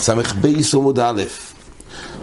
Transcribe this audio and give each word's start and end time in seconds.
ס"ב 0.00 0.46
עמוד 0.74 0.98
א', 0.98 1.22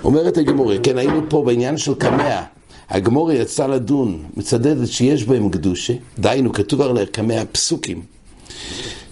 אומרת 0.04 0.38
הגמורה, 0.38 0.76
כן, 0.84 0.98
היינו 0.98 1.22
פה 1.30 1.44
בעניין 1.46 1.78
של 1.78 1.94
קמע. 1.94 2.42
הגמורה 2.90 3.34
יצא 3.34 3.68
לדון, 3.68 4.24
מצדדת 4.38 4.88
שיש 4.88 5.24
בהם 5.24 5.50
קדושה, 5.50 5.94
דהיינו, 6.20 6.54
כתוב 6.54 6.82
על 6.82 7.06
קמע 7.06 7.46
פסוקים. 7.52 8.02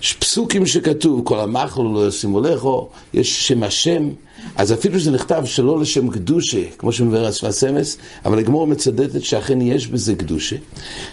יש 0.02 0.14
פסוקים 0.14 0.66
שכתוב, 0.66 1.22
כל 1.24 1.40
המחל 1.40 1.82
לא 1.82 2.08
ישימו 2.08 2.42
לכו, 2.42 2.90
יש 3.14 3.48
שם 3.48 3.64
השם, 3.64 4.10
אז 4.56 4.74
אפילו 4.74 5.00
שזה 5.00 5.12
נכתב 5.12 5.42
שלא 5.46 5.80
לשם 5.80 6.10
קדושה, 6.10 6.62
כמו 6.78 6.92
שמבאר 6.92 7.26
השפת 7.26 7.70
אמס, 7.70 7.98
אבל 8.26 8.40
הגמור 8.40 8.68
מצדדת 8.68 9.24
שאכן 9.24 9.62
יש 9.62 9.88
בזה 9.88 10.16
קדושה. 10.16 10.56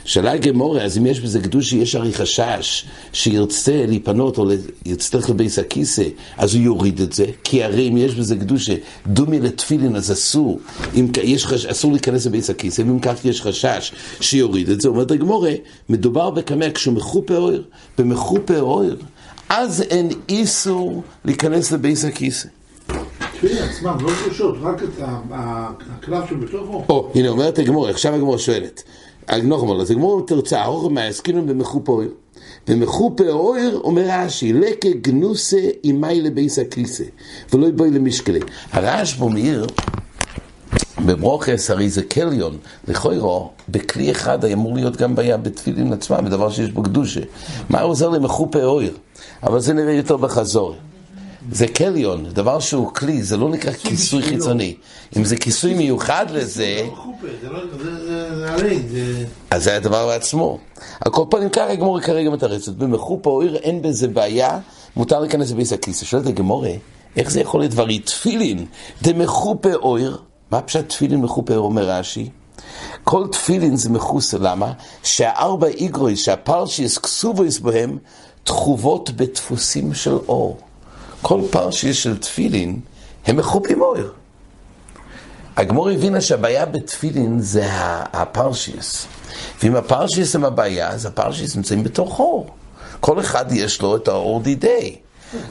שאלה 0.05 0.33
הגמורה, 0.33 0.83
אז 0.83 0.99
אם 0.99 1.07
יש 1.07 1.21
בזה 1.21 1.41
קדושה, 1.41 1.77
יש 1.77 1.95
הרי 1.95 2.13
חשש 2.13 2.85
שירצה 3.13 3.85
להיפנות 3.89 4.39
או 4.39 4.51
יצטרך 4.87 5.31
לבייס 5.31 5.59
הכיסא, 5.59 6.05
אז 6.37 6.55
הוא 6.55 6.63
יוריד 6.63 7.01
את 7.01 7.13
זה, 7.13 7.27
כי 7.45 7.65
הרי 7.65 7.89
אם 7.89 7.97
יש 7.97 8.15
בזה 8.15 8.37
קדושה, 8.37 8.75
דומי 9.07 9.41
לתפילין, 9.41 9.97
אז 9.97 10.13
אסור, 10.13 10.61
אם 10.95 11.09
יש 11.23 11.47
חש... 11.47 11.67
אסור 11.67 11.93
להיכנס 11.93 12.27
לבייס 12.27 12.51
הכיסא, 12.51 12.83
ואם 12.83 12.99
כך 12.99 13.25
יש 13.25 13.43
חשש 13.43 13.93
שיוריד 14.21 14.69
את 14.69 14.81
זה, 14.81 14.89
אומרת 14.89 15.11
הגמורה, 15.11 15.53
מדובר 15.89 16.31
בקמע 16.31 16.71
כשהוא 16.75 16.95
מחופה 16.95 17.37
אויר, 17.37 17.63
במחופה 17.99 18.59
אויר, 18.59 18.97
אז 19.49 19.83
אין 19.83 20.09
איסור 20.29 21.03
להיכנס 21.25 21.73
לבייס 21.73 22.05
הכיסא. 22.05 22.49
לא 23.43 24.11
הקלף 25.99 26.31
שבתוכו. 26.31 26.85
או, 26.89 27.11
הנה 27.15 27.29
אומרת 27.29 27.59
הגמור, 27.59 27.89
עכשיו 27.89 28.15
הגמור 28.15 28.39
שואלת. 28.39 28.83
נוח 29.43 29.63
אמר, 29.63 29.81
אז 29.81 29.91
הגמור 29.91 30.27
תרצה, 30.27 30.63
ארוך 30.63 30.93
מהעסקינו. 30.93 31.47
במחופה 32.69 33.29
אויר 33.29 33.81
אומר 33.85 34.03
רש"י, 34.09 34.53
לקה 34.53 34.89
גנוסה 35.01 35.59
אימי 35.85 36.21
לבייס 36.21 36.59
הכיסא, 36.59 37.05
ולא 37.53 37.67
יבואי 37.67 37.91
למשקלי. 37.91 38.41
הרעש 38.73 39.15
בו 39.15 39.29
מאיר, 39.29 39.67
בברוכס 41.07 41.71
הרי 41.71 41.91
זה 41.91 42.03
קליון, 42.03 42.57
לכוירו, 42.89 43.51
בכלי 43.69 44.11
אחד 44.11 44.45
אמור 44.45 44.75
להיות 44.75 44.97
גם 44.97 45.15
בעיה 45.15 45.37
בתפילין 45.37 45.93
עצמם, 45.93 46.25
בדבר 46.25 46.51
שיש 46.51 46.71
בו 46.71 46.83
קדושה. 46.83 47.21
מה 47.71 47.81
עוזר 47.81 48.09
למחופה 48.09 48.65
אויר? 48.65 48.97
אבל 49.43 49.61
זה 49.61 49.73
נראה 49.75 49.93
יותר 49.93 50.17
בחזור. 50.17 50.75
זה 51.51 51.67
קליון, 51.69 52.25
דבר 52.25 52.61
שהוא 52.61 52.95
כלי, 52.95 53.23
זה 53.23 53.37
לא 53.37 53.49
נקרא 53.49 53.73
כיסוי 53.73 54.23
חיצוני. 54.23 54.75
אם 55.17 55.25
זה 55.25 55.37
כיסוי 55.37 55.75
מיוחד 55.75 56.27
לזה... 56.31 56.87
אז 59.51 59.65
זה 59.65 59.77
הדבר 59.77 60.07
בעצמו. 60.07 60.59
על 61.01 61.13
כל 61.13 61.25
פנים 61.31 61.49
ככה 61.49 61.71
הגמורה 61.71 62.01
כרגע 62.01 62.31
מתרצת. 62.31 62.73
במחופה 62.73 63.31
או 63.31 63.41
עיר 63.41 63.57
אין 63.57 63.83
בזה 63.83 64.09
בעיה, 64.09 64.59
מותר 64.97 65.21
להיכנס 65.21 65.51
לביס 65.51 65.73
הכיסא. 65.73 66.05
שואלת 66.05 66.27
הגמורה, 66.27 66.73
איך 67.17 67.31
זה 67.31 67.41
יכול 67.41 67.61
להיות 67.61 67.73
דברי 67.73 67.99
תפילין 67.99 68.67
דמחופה 69.03 69.75
או 69.75 69.97
עיר? 69.97 70.19
מה 70.51 70.61
פשוט 70.61 70.89
תפילין 70.89 71.21
מחופה 71.21 71.57
אומר 71.57 71.91
רש"י? 71.91 72.29
כל 73.05 73.27
תפילין 73.33 73.77
זה 73.77 73.91
מחוסה, 73.91 74.39
למה? 74.39 74.73
שהארבע 75.03 75.67
איגרויס, 75.67 76.19
שהפרשיס 76.19 76.99
כסובויס 76.99 77.59
בהם, 77.59 77.99
תחובות 78.45 79.11
בדפוסים 79.11 79.95
של 79.95 80.15
אור. 80.29 80.59
כל 81.23 81.41
פרשיה 81.51 81.95
של 81.95 82.19
תפילין, 82.19 82.81
הם 83.27 83.37
מחופים 83.37 83.83
אויר. 83.83 84.13
הגמור 85.57 85.91
הבינה 85.91 86.21
שהבעיה 86.21 86.67
בתפילין 86.67 87.41
זה 87.41 87.67
הפרשיס. 88.13 89.07
ואם 89.63 89.77
הפרשיס 89.77 90.35
הם 90.35 90.45
הבעיה, 90.45 90.89
אז 90.89 91.07
הפרשיס 91.07 91.57
נמצאים 91.57 91.85
בתוך 91.85 92.21
אור. 92.21 92.51
כל 93.01 93.21
אחד 93.21 93.53
יש 93.53 93.83
לו 93.83 93.97
את 93.97 94.09
האור 94.09 94.41
דידי. 94.41 94.97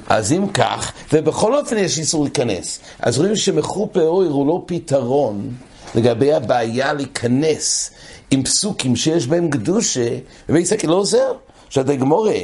אז 0.10 0.32
אם 0.32 0.48
כך, 0.54 0.92
ובכל 1.14 1.56
אופן 1.56 1.78
יש 1.78 1.98
איסור 1.98 2.24
להיכנס. 2.24 2.80
אז 3.00 3.18
רואים 3.18 3.36
שמחופה 3.36 4.02
אויר 4.02 4.32
הוא 4.32 4.48
לא 4.48 4.64
פתרון 4.66 5.54
לגבי 5.96 6.34
הבעיה 6.34 6.94
להיכנס 6.94 7.92
עם 8.32 8.44
פסוקים 8.44 8.96
שיש 8.96 9.28
בהם 9.28 9.50
קדושה, 9.50 10.10
ובעסק 10.50 10.84
לא 10.84 10.96
עוזר. 10.96 11.34
שאתה 11.70 11.96
גמורה, 11.96 12.38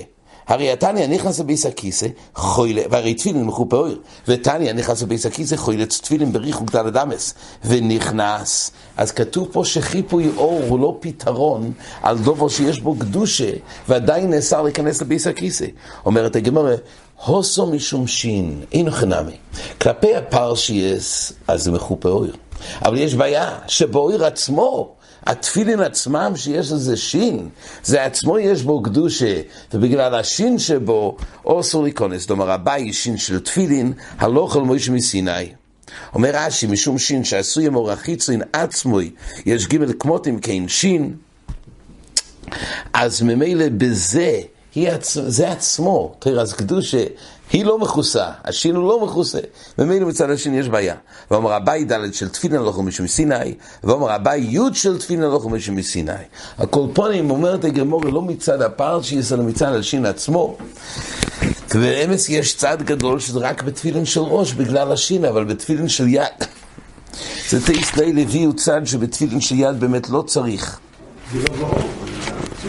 הרי 0.48 0.72
התניא 0.72 1.08
נכנס 1.08 1.40
לביס 1.40 1.66
הכיסא, 1.66 2.08
חוילה, 2.36 2.82
והרי 2.90 3.14
תפילין 3.14 3.44
מחופה 3.44 3.78
אויר, 3.78 4.00
ותניא 4.28 4.74
נכנס 4.74 5.02
לביס 5.02 5.26
הכיסא, 5.26 5.56
חוילה 5.56 5.86
תפילין 5.86 6.32
בריחו 6.32 6.66
גדל 6.66 6.88
הדמס, 6.88 7.34
ונכנס. 7.66 8.72
אז 8.98 9.12
כתוב 9.12 9.48
פה 9.52 9.66
שחיפוי 9.66 10.32
אור 10.38 10.62
הוא 10.68 10.80
לא 10.80 10.98
פתרון 11.00 11.72
על 12.02 12.18
דובר 12.18 12.48
שיש 12.48 12.80
בו 12.80 12.96
קדושה, 12.96 13.50
ועדיין 13.88 14.30
נאסר 14.30 14.62
להיכנס 14.62 15.02
לביס 15.02 15.28
הכיסא. 15.28 15.66
אומרת 16.06 16.36
הגמרא, 16.36 16.76
הוסו 17.26 17.66
משום 17.66 18.08
שין, 18.08 18.62
אינו 18.72 18.92
חינמי. 18.92 19.38
כלפי 19.82 20.16
הפרשייס, 20.16 21.34
אז 21.48 21.64
זה 21.64 21.72
מחופה 21.72 22.10
אויר. 22.10 22.36
אבל 22.86 22.98
יש 22.98 23.16
בעיה, 23.16 23.58
שבאויר 23.68 24.26
עצמו, 24.26 24.96
התפילין 25.28 25.80
עצמם 25.80 26.32
שיש 26.36 26.72
לזה 26.72 26.98
שין, 26.98 27.50
זה 27.84 28.04
עצמו 28.04 28.40
יש 28.40 28.62
בו 28.62 28.84
קדושה, 28.84 29.42
ובגלל 29.74 30.16
השין 30.16 30.60
שבו 30.60 31.18
אוסור 31.46 31.84
להיכנס. 31.84 32.26
כלומר, 32.26 32.52
הבאי 32.52 32.94
שין 32.94 33.18
של 33.18 33.40
תפילין, 33.40 33.94
הלוך 34.18 34.56
על 34.56 34.62
מוישה 34.62 34.92
מסיני. 34.92 35.54
אומר 36.14 36.32
רש"י, 36.34 36.68
משום 36.68 36.98
שין 36.98 37.24
שעשוי 37.24 37.68
אמור 37.68 37.92
החיצוין 37.92 38.42
עצמוי, 38.54 39.12
יש 39.46 39.68
ג' 39.68 39.92
כמותים 40.00 40.40
כן 40.40 40.68
שין, 40.68 41.14
אז 42.94 43.22
ממילא 43.22 43.66
בזה, 43.78 44.42
זה 45.28 45.52
עצמו, 45.52 46.16
תראה, 46.20 46.42
אז 46.42 46.54
קדושה 46.54 47.04
היא 47.52 47.66
לא 47.66 47.80
מכוסה, 47.80 48.26
השין 48.46 48.76
הוא 48.76 48.88
לא 48.88 49.06
מכוסה, 49.06 49.40
ממילא 49.78 50.08
מצד 50.08 50.30
השין 50.30 50.54
יש 50.54 50.70
בעיה. 50.70 50.96
ואומר 51.32 51.58
אביי 51.58 51.86
ד' 51.86 52.14
של 52.14 52.30
תפילין 52.30 52.62
לא 52.62 52.72
חומש 52.72 53.02
מסיני, 53.02 53.54
ואומר 53.84 54.16
אביי 54.16 54.48
י' 54.50 54.74
של 54.74 54.98
תפילין 54.98 55.24
לא 55.24 55.40
חומש 55.40 55.70
מסיני. 55.70 56.12
הקולפונים 56.58 57.32
אומרת 57.32 57.66
הגמור 57.66 58.06
לא 58.06 58.22
מצד 58.22 58.62
הפרשיס, 58.62 59.34
אלא 59.34 59.44
מצד 59.44 59.74
השין 59.74 60.06
עצמו. 60.06 60.58
ובאמץ 61.76 62.30
יש 62.30 62.56
צד 62.56 62.78
גדול 62.82 63.20
שזה 63.20 63.40
רק 63.40 63.64
בתפילין 63.64 64.06
של 64.06 64.22
ראש 64.22 64.54
בגלל 64.54 64.92
השין, 64.92 65.26
אבל 65.26 65.46
בתפילין 65.46 65.90
של 65.90 66.08
יד. 66.08 66.24
זה 67.50 67.66
תאיס 67.66 67.96
די 67.96 68.14
לוי 68.14 68.44
הוא 68.44 68.54
צד 68.54 68.82
שבתפילין 68.86 69.42
של 69.42 69.56
יד 69.56 69.80
באמת 69.80 70.10
לא 70.10 70.22
צריך. 70.22 70.80
זה 71.34 71.40
לא 71.40 71.56
ברור. 71.56 71.90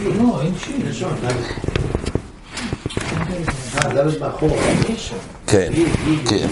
לא, 0.05 0.41
אין 0.41 0.53
שין. 0.65 1.78
כן, 5.47 5.71
כן, 6.29 6.47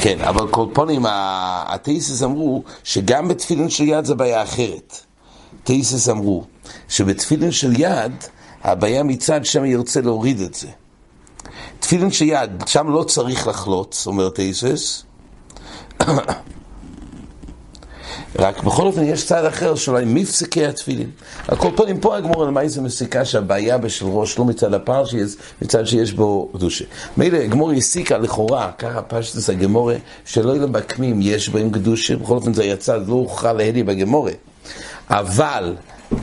כן, 0.00 0.20
אבל 0.20 0.48
קולפונים, 0.48 1.02
התאיסס 1.08 2.22
אמרו 2.22 2.62
שגם 2.84 3.28
בתפילין 3.28 3.70
של 3.70 3.84
יד 3.84 4.04
זה 4.04 4.14
בעיה 4.14 4.42
אחרת. 4.42 5.00
תאיסס 5.64 6.08
אמרו 6.08 6.44
שבתפילין 6.88 7.50
של 7.50 7.80
יד, 7.80 8.12
הבעיה 8.64 9.02
מצד 9.02 9.44
שם 9.44 9.64
ירצה 9.64 10.00
להוריד 10.00 10.40
את 10.40 10.54
זה. 10.54 10.68
תפילין 11.80 12.10
של 12.10 12.24
יד, 12.24 12.50
שם 12.66 12.88
לא 12.88 13.02
צריך 13.02 13.46
לחלוץ, 13.48 14.06
אומר 14.06 14.28
תאיסס. 14.28 15.02
רק 18.38 18.62
בכל 18.62 18.86
אופן 18.86 19.04
יש 19.04 19.26
צד 19.26 19.44
אחר 19.44 19.74
שאולי 19.74 20.04
מפסקי 20.06 20.66
התפילין. 20.66 21.10
על 21.48 21.56
כל 21.56 21.68
פנים 21.76 22.00
פה 22.00 22.16
הגמור 22.16 22.46
זה 22.66 22.80
מסיקה 22.80 23.24
שהבעיה 23.24 23.78
בשל 23.78 24.06
ראש 24.06 24.38
לא 24.38 24.44
מצד 24.44 24.74
הפרשיס, 24.74 25.36
מצד 25.62 25.86
שיש 25.86 26.12
בו 26.12 26.50
קדושה. 26.52 26.84
מילא 27.16 27.36
הגמור 27.36 27.72
הסיקה 27.72 28.18
לכאורה, 28.18 28.70
ככה 28.78 29.02
פשטס 29.02 29.50
הגמורה, 29.50 29.94
שלא 30.24 30.52
יהיו 30.52 30.68
בקמים 30.68 31.18
יש 31.22 31.48
בהם 31.48 31.70
קדושה, 31.70 32.16
בכל 32.16 32.34
אופן 32.34 32.54
זה 32.54 32.64
יצא, 32.64 32.96
לא 32.96 33.14
הוכרע 33.14 33.52
להדי 33.52 33.82
בגמורה. 33.82 34.32
אבל 35.10 35.74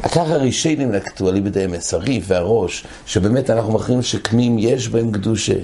ככה 0.03 0.35
רישיינים 0.35 0.91
נקטו 0.91 1.27
על 1.27 1.37
ידי 1.37 1.63
המסריף 1.63 2.23
והראש, 2.27 2.85
שבאמת 3.05 3.49
אנחנו 3.49 3.73
מכירים 3.73 4.01
שקמים 4.01 4.59
יש 4.59 4.87
בהם 4.87 5.11
קדושה. 5.11 5.55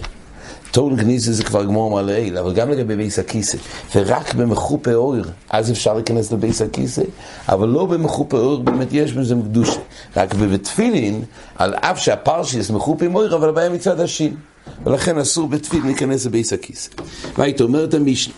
טון 0.71 0.95
גניזה 0.95 1.33
זה 1.33 1.43
כבר 1.43 1.65
גמור 1.65 2.01
מלא, 2.01 2.39
אבל 2.39 2.53
גם 2.53 2.69
לגבי 2.69 2.95
בייס 2.95 3.19
הכיסא, 3.19 3.57
ורק 3.95 4.33
במחופה 4.33 4.93
אויר, 4.93 5.25
אז 5.49 5.71
אפשר 5.71 5.93
להיכנס 5.93 6.31
לבייס 6.31 6.61
הכיסא, 6.61 7.01
אבל 7.49 7.67
לא 7.67 7.85
במחופה 7.85 8.37
אויר 8.37 8.59
באמת 8.59 8.87
יש 8.91 9.13
בזה 9.13 9.35
קדושה. 9.35 9.79
רק 10.17 10.33
בתפילין, 10.33 11.23
על 11.55 11.73
אף 11.73 11.99
שהפרשיס 11.99 12.69
מחופה 12.69 13.05
עם 13.05 13.15
אויר, 13.15 13.35
אבל 13.35 13.49
הבעיה 13.49 13.69
מצד 13.69 13.99
השין. 13.99 14.35
ולכן 14.85 15.17
אסור 15.17 15.47
בתפילין 15.47 15.85
להיכנס 15.85 16.25
לבייס 16.25 16.53
הכיסא. 16.53 16.89
והיית 17.37 17.61
אומרת 17.61 17.93
המשנה, 17.93 18.33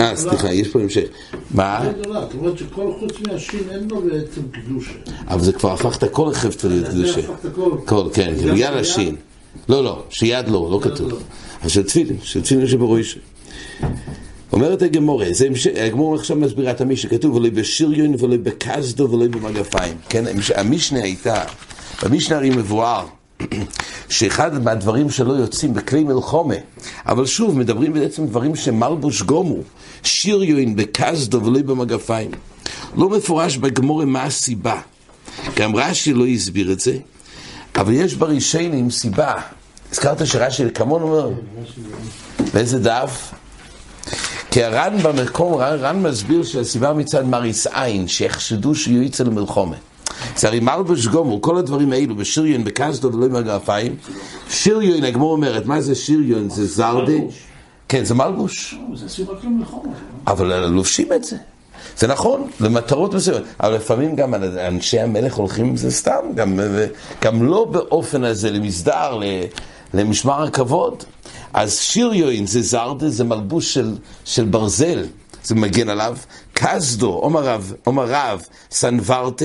אה, 0.00 0.16
סליחה, 0.16 0.52
יש 0.52 0.68
פה 0.68 0.80
המשך. 0.80 1.04
מה? 1.50 1.90
זאת 2.04 2.34
אומרת 2.34 2.58
שכל 2.58 2.92
חוץ 3.00 3.12
מהשין 3.28 3.60
אין 3.70 3.88
לו 3.90 4.02
בעצם 4.02 4.40
קדושה. 4.52 4.92
אבל 5.28 5.40
זה 5.40 5.52
כבר 5.52 5.72
הפך 5.72 5.96
את 5.96 6.02
הכל 6.02 6.28
לחפץ 6.30 6.64
להיות 6.64 6.86
קדושה. 6.86 7.20
כל, 7.84 8.08
כן, 8.12 8.34
בגלל 8.34 8.78
השין. 8.78 9.16
לא, 9.68 9.84
לא, 9.84 10.02
שיד 10.10 10.48
לא, 10.48 10.68
לא 10.70 10.80
כתוב. 10.82 11.12
אז 11.62 11.70
של 11.70 11.82
תפילין, 11.82 12.16
של 12.22 12.42
תפילין 12.42 12.66
שבראש. 12.66 13.18
אומרת 14.52 14.82
הגמורה, 14.82 15.26
זה 15.30 15.48
הגמורה 15.86 16.18
עכשיו 16.18 16.36
מסבירה 16.36 16.70
את 16.70 16.80
המשנה, 16.80 17.10
כתוב 17.10 17.34
ולא 17.34 17.50
בשריון 17.50 18.14
ולא 18.18 18.36
בקסדו 18.36 19.10
ולא 19.10 19.26
במגפיים. 19.26 19.96
כן, 20.08 20.24
המשנה 20.56 21.02
הייתה, 21.02 21.44
במשנה 22.02 22.36
הרי 22.36 22.50
מבואר 22.50 23.06
שאחד 24.08 24.62
מהדברים 24.62 25.10
שלא 25.10 25.32
יוצאים 25.32 25.74
בכלי 25.74 26.04
מלחומה, 26.04 26.54
אבל 27.06 27.26
שוב, 27.26 27.58
מדברים 27.58 27.92
בעצם 27.92 28.26
דברים 28.26 28.56
שמלבוש 28.56 29.22
גומו, 29.22 29.58
שיריון 30.02 30.76
בקסדו 30.76 31.44
ולא 31.44 31.62
במגפיים. 31.62 32.30
לא 32.96 33.08
מפורש 33.08 33.56
בגמורה 33.56 34.04
מה 34.04 34.22
הסיבה. 34.22 34.80
גם 35.56 35.76
רש"י 35.76 36.12
לא 36.12 36.26
הסביר 36.26 36.72
את 36.72 36.80
זה, 36.80 36.96
אבל 37.80 37.92
יש 37.92 38.14
ברישיינים 38.14 38.90
סיבה. 38.90 39.34
הזכרת 39.92 40.26
שרש"י 40.26 40.70
כמון 40.74 41.02
אומר, 41.02 41.30
באיזה 42.54 42.78
דף? 42.78 43.34
כי 44.50 44.64
הר"ן 44.64 44.98
במקום, 45.02 45.60
הר"ן 45.60 46.02
מסביר 46.02 46.44
שהסיבה 46.44 46.92
מצד 46.92 47.26
מריס 47.26 47.66
עין, 47.66 48.08
שיחשדו 48.08 48.74
שיהיו 48.74 49.02
יצא 49.02 49.24
למלחומה. 49.24 49.76
זה 50.36 50.48
הרי 50.48 50.60
מלבוש 50.60 51.06
גומר, 51.06 51.36
כל 51.40 51.56
הדברים 51.56 51.92
האלו, 51.92 52.16
בשריון, 52.16 52.64
בקסדו 52.64 53.12
ולא 53.12 53.26
עם 53.26 53.36
הגרפיים. 53.36 53.96
שריון, 54.50 55.04
הגמור 55.04 55.32
אומרת, 55.32 55.66
מה 55.66 55.80
זה 55.80 55.94
שריון? 55.94 56.50
זה 56.50 56.66
זרדה? 56.66 57.12
כן, 57.88 58.04
זה 58.04 58.14
מלבוש. 58.14 58.78
זה 58.94 59.08
סיבה 59.08 59.32
כלום 59.40 59.58
מלחומה. 59.58 59.92
אבל 60.26 60.66
לובשים 60.66 61.12
את 61.12 61.24
זה. 61.24 61.36
זה 61.96 62.06
נכון, 62.06 62.50
למטרות 62.60 63.14
מסוימות, 63.14 63.42
אבל 63.60 63.74
לפעמים 63.74 64.16
גם 64.16 64.34
אנשי 64.66 65.00
המלך 65.00 65.34
הולכים 65.34 65.66
עם 65.66 65.76
זה 65.76 65.90
סתם, 65.90 66.20
גם, 66.34 66.60
גם 67.22 67.42
לא 67.42 67.64
באופן 67.64 68.24
הזה 68.24 68.50
למסדר, 68.50 69.20
למשמר 69.94 70.42
הכבוד. 70.42 71.04
אז 71.54 71.78
שיריון 71.78 72.46
זה 72.46 72.62
זרדה, 72.62 73.08
זה 73.08 73.24
מלבוש 73.24 73.74
של, 73.74 73.96
של 74.24 74.44
ברזל, 74.44 75.06
זה 75.44 75.54
מגן 75.54 75.88
עליו. 75.88 76.16
קסדו, 76.52 77.20
אומר 77.22 77.44
רב, 77.44 77.72
אומר 77.86 78.04
רב, 78.08 78.42
סנברטה. 78.70 79.44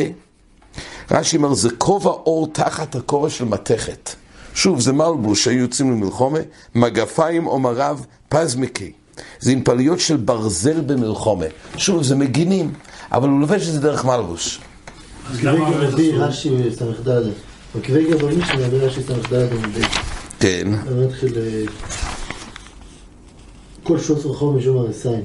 רש"י 1.12 1.38
אומר, 1.38 1.54
זה 1.54 1.70
כובע 1.78 2.10
אור 2.10 2.48
תחת 2.48 2.96
הכובע 2.96 3.30
של 3.30 3.46
מתכת. 3.46 4.10
שוב, 4.54 4.80
זה 4.80 4.94
מלבוש 4.94 5.44
שהיו 5.44 5.60
יוצאים 5.60 5.92
למלחומה, 5.92 6.40
מגפיים, 6.76 7.48
אומר 7.48 7.74
רב, 7.74 8.06
פזמקי. 8.30 8.92
זה 9.40 9.52
עם 9.52 9.64
פליות 9.64 10.00
של 10.00 10.18
ברזל 10.18 10.82
במלחומה. 10.82 11.46
שוב, 11.78 12.04
זה 12.04 12.16
מגינים, 12.16 12.74
אבל 13.12 13.30
הוא 13.30 13.40
לובש 13.40 13.68
את 13.68 13.74
זה 13.74 13.80
דרך 13.80 14.06
מלבוש. 14.06 14.60
עמוד 20.88 21.14
כן. 21.20 21.38
אה, 21.38 21.64
כל 23.84 24.00
13 24.00 24.34
חומש 24.34 24.64
יום 24.64 24.78
הרסיים. 24.78 25.24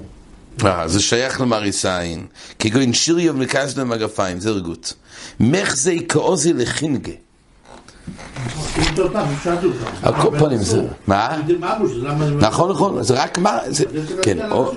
אה, 0.65 0.89
זה 0.89 1.01
שייך 1.01 1.41
למריסאין. 1.41 2.27
כגון 2.59 2.93
שיריו 2.93 3.35
מקסדו 3.35 3.87
מגפיים, 3.87 4.41
זה 4.41 4.51
רגות. 4.51 4.95
מחזי 5.41 6.07
כאוזי 6.09 6.53
לחינגה. 6.53 7.13
על 10.03 10.15
כל 10.23 10.39
פנים 10.39 10.59
זה... 10.59 10.77
מה? 11.07 11.29
נכון, 12.41 12.71
נכון, 12.71 13.03
זה 13.03 13.23
רק 13.23 13.39
מה... 13.39 13.59
כן, 14.23 14.39
או- 14.51 14.73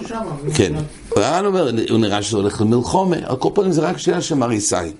כן. 0.55 0.73
הר"ן 1.15 1.45
אומר, 1.45 1.71
הוא 1.89 1.99
נראה 1.99 2.21
שזה 2.21 2.37
הולך 2.37 2.61
למלחומה, 2.61 3.15
על 3.25 3.35
כל 3.35 3.49
פנים 3.53 3.71
זה 3.71 3.81
רק 3.81 3.97
שאלה 3.97 4.21
של 4.21 4.35
מריסאי. 4.35 4.91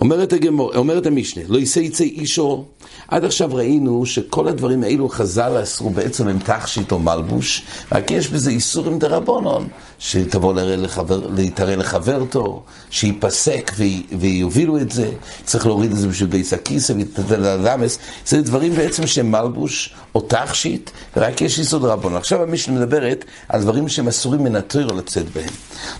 אומרת 0.00 0.32
הגמור, 0.32 0.76
אומרת 0.76 1.06
המשנה, 1.06 1.42
לא 1.48 1.58
יישא 1.58 1.78
יצא 1.78 2.04
אישו, 2.04 2.64
עד 3.08 3.24
עכשיו 3.24 3.54
ראינו 3.54 4.06
שכל 4.06 4.48
הדברים 4.48 4.82
האלו 4.82 5.08
חז"ל 5.08 5.62
אסרו 5.62 5.90
בעצם 5.90 6.28
הם 6.28 6.38
תכשיט 6.38 6.92
או 6.92 6.98
מלבוש, 6.98 7.62
רק 7.92 8.10
יש 8.10 8.28
בזה 8.28 8.50
איסורים 8.50 8.98
דרבנון, 8.98 9.68
שתבוא 9.98 10.54
לראה 10.54 10.76
לחבר, 10.76 11.26
להתערא 11.36 11.74
לחברתו, 11.74 12.62
שייפסק 12.90 13.72
וי- 13.76 14.06
ויובילו 14.18 14.78
את 14.78 14.92
זה, 14.92 15.10
צריך 15.44 15.66
להוריד 15.66 15.90
את 15.90 15.96
זה 15.96 16.08
בשביל 16.08 16.28
בייס 16.28 16.52
הכיסא 16.52 16.92
ויתתן 16.92 17.40
לדמס, 17.40 17.98
זה 18.26 18.42
דברים 18.42 18.74
בעצם 18.74 19.06
שהם 19.06 19.30
מלבוש 19.30 19.94
או 20.14 20.20
תכשיט, 20.20 20.90
ורק 21.16 21.40
יש 21.40 21.58
איסור 21.58 21.80
דרבנון. 21.80 22.16
עכשיו 22.16 22.42
המשנה 22.42 22.74
מדברת 22.74 23.24
על 23.48 23.62
דברים 23.62 23.88
שהם 23.88 24.08
אסורים 24.08 24.44
מן 24.44 24.56
התוירו 24.56 24.96
לצאת 24.98 25.30
בהם. 25.34 25.48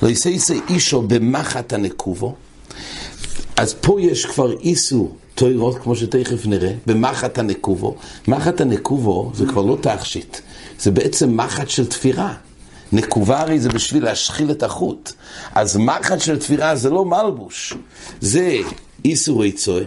לא 0.02 0.08
יישא 0.08 0.28
יצא 0.28 0.55
אישו 0.69 1.02
במחט 1.02 1.72
הנקובו, 1.72 2.34
אז 3.56 3.74
פה 3.80 4.00
יש 4.00 4.26
כבר 4.26 4.52
איסור 4.52 5.16
תוירות, 5.34 5.78
כמו 5.78 5.96
שתכף 5.96 6.46
נראה, 6.46 6.72
במחט 6.86 7.38
הנקובו. 7.38 7.96
מחט 8.28 8.60
הנקובו 8.60 9.30
זה 9.34 9.46
כבר 9.46 9.62
לא 9.62 9.78
תכשיט, 9.80 10.40
זה 10.78 10.90
בעצם 10.90 11.36
מחט 11.36 11.68
של 11.68 11.86
תפירה. 11.86 12.34
נקובה 12.92 13.40
הרי 13.40 13.60
זה 13.60 13.68
בשביל 13.68 14.04
להשחיל 14.04 14.50
את 14.50 14.62
החוט. 14.62 15.12
אז 15.54 15.76
מחט 15.76 16.20
של 16.20 16.38
תפירה 16.38 16.76
זה 16.76 16.90
לא 16.90 17.04
מלבוש, 17.04 17.74
זה 18.20 18.58
איסור 19.04 19.44
יצוי. 19.44 19.84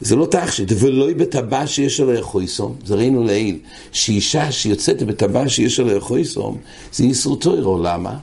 זה 0.00 0.16
לא 0.16 0.26
תכשיט, 0.26 0.72
ולא 0.78 1.06
בטבע 1.16 1.66
שיש 1.66 2.00
עליה 2.00 2.22
חויסום, 2.22 2.74
זה 2.84 2.94
ראינו 2.94 3.24
לעיל, 3.24 3.58
שאישה 3.92 4.52
שיוצאת 4.52 5.02
בטבע 5.02 5.48
שיש 5.48 5.80
עליה 5.80 6.00
חויסום, 6.00 6.58
זה 6.92 7.04
איסור 7.04 7.36
תוירו, 7.36 7.82
למה? 7.82 8.16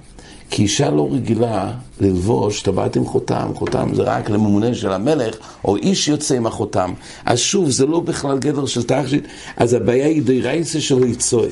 כי 0.49 0.63
אישה 0.63 0.89
לא 0.89 1.09
רגילה 1.11 1.73
ללבוש 2.01 2.61
טבעת 2.61 2.95
עם 2.95 3.05
חותם, 3.05 3.51
חותם 3.55 3.89
זה 3.93 4.03
רק 4.03 4.29
לממונה 4.29 4.75
של 4.75 4.91
המלך, 4.91 5.35
או 5.65 5.75
איש 5.75 6.07
יוצא 6.07 6.35
עם 6.35 6.45
החותם. 6.45 6.93
אז 7.25 7.39
שוב, 7.39 7.69
זה 7.69 7.85
לא 7.85 7.99
בכלל 7.99 8.39
גדר 8.39 8.65
של 8.65 8.83
תכשיט, 8.83 9.23
אז 9.57 9.73
הבעיה 9.73 10.07
היא 10.07 10.21
דיירייסה 10.21 10.81
שלו 10.81 11.05
יצוי. 11.05 11.47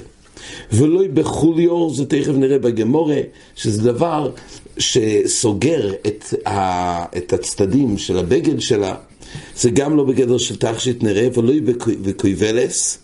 ולא 0.72 1.02
בחוליור, 1.14 1.94
זה 1.94 2.06
תכף 2.06 2.32
נראה 2.32 2.60
בגמורה, 2.60 3.20
שזה 3.56 3.92
דבר 3.92 4.32
שסוגר 4.78 5.94
את, 6.08 6.34
ה, 6.48 7.18
את 7.18 7.34
הצדדים 7.34 7.98
של 7.98 8.18
הבגד 8.18 8.60
שלה, 8.60 8.96
זה 9.58 9.70
גם 9.70 9.98
לא 9.98 10.04
בגדר 10.04 10.38
של 10.38 10.56
תכשיט 10.56 11.04
נראה, 11.04 11.28
ולא 11.34 11.54
בקויבלס, 12.02 12.98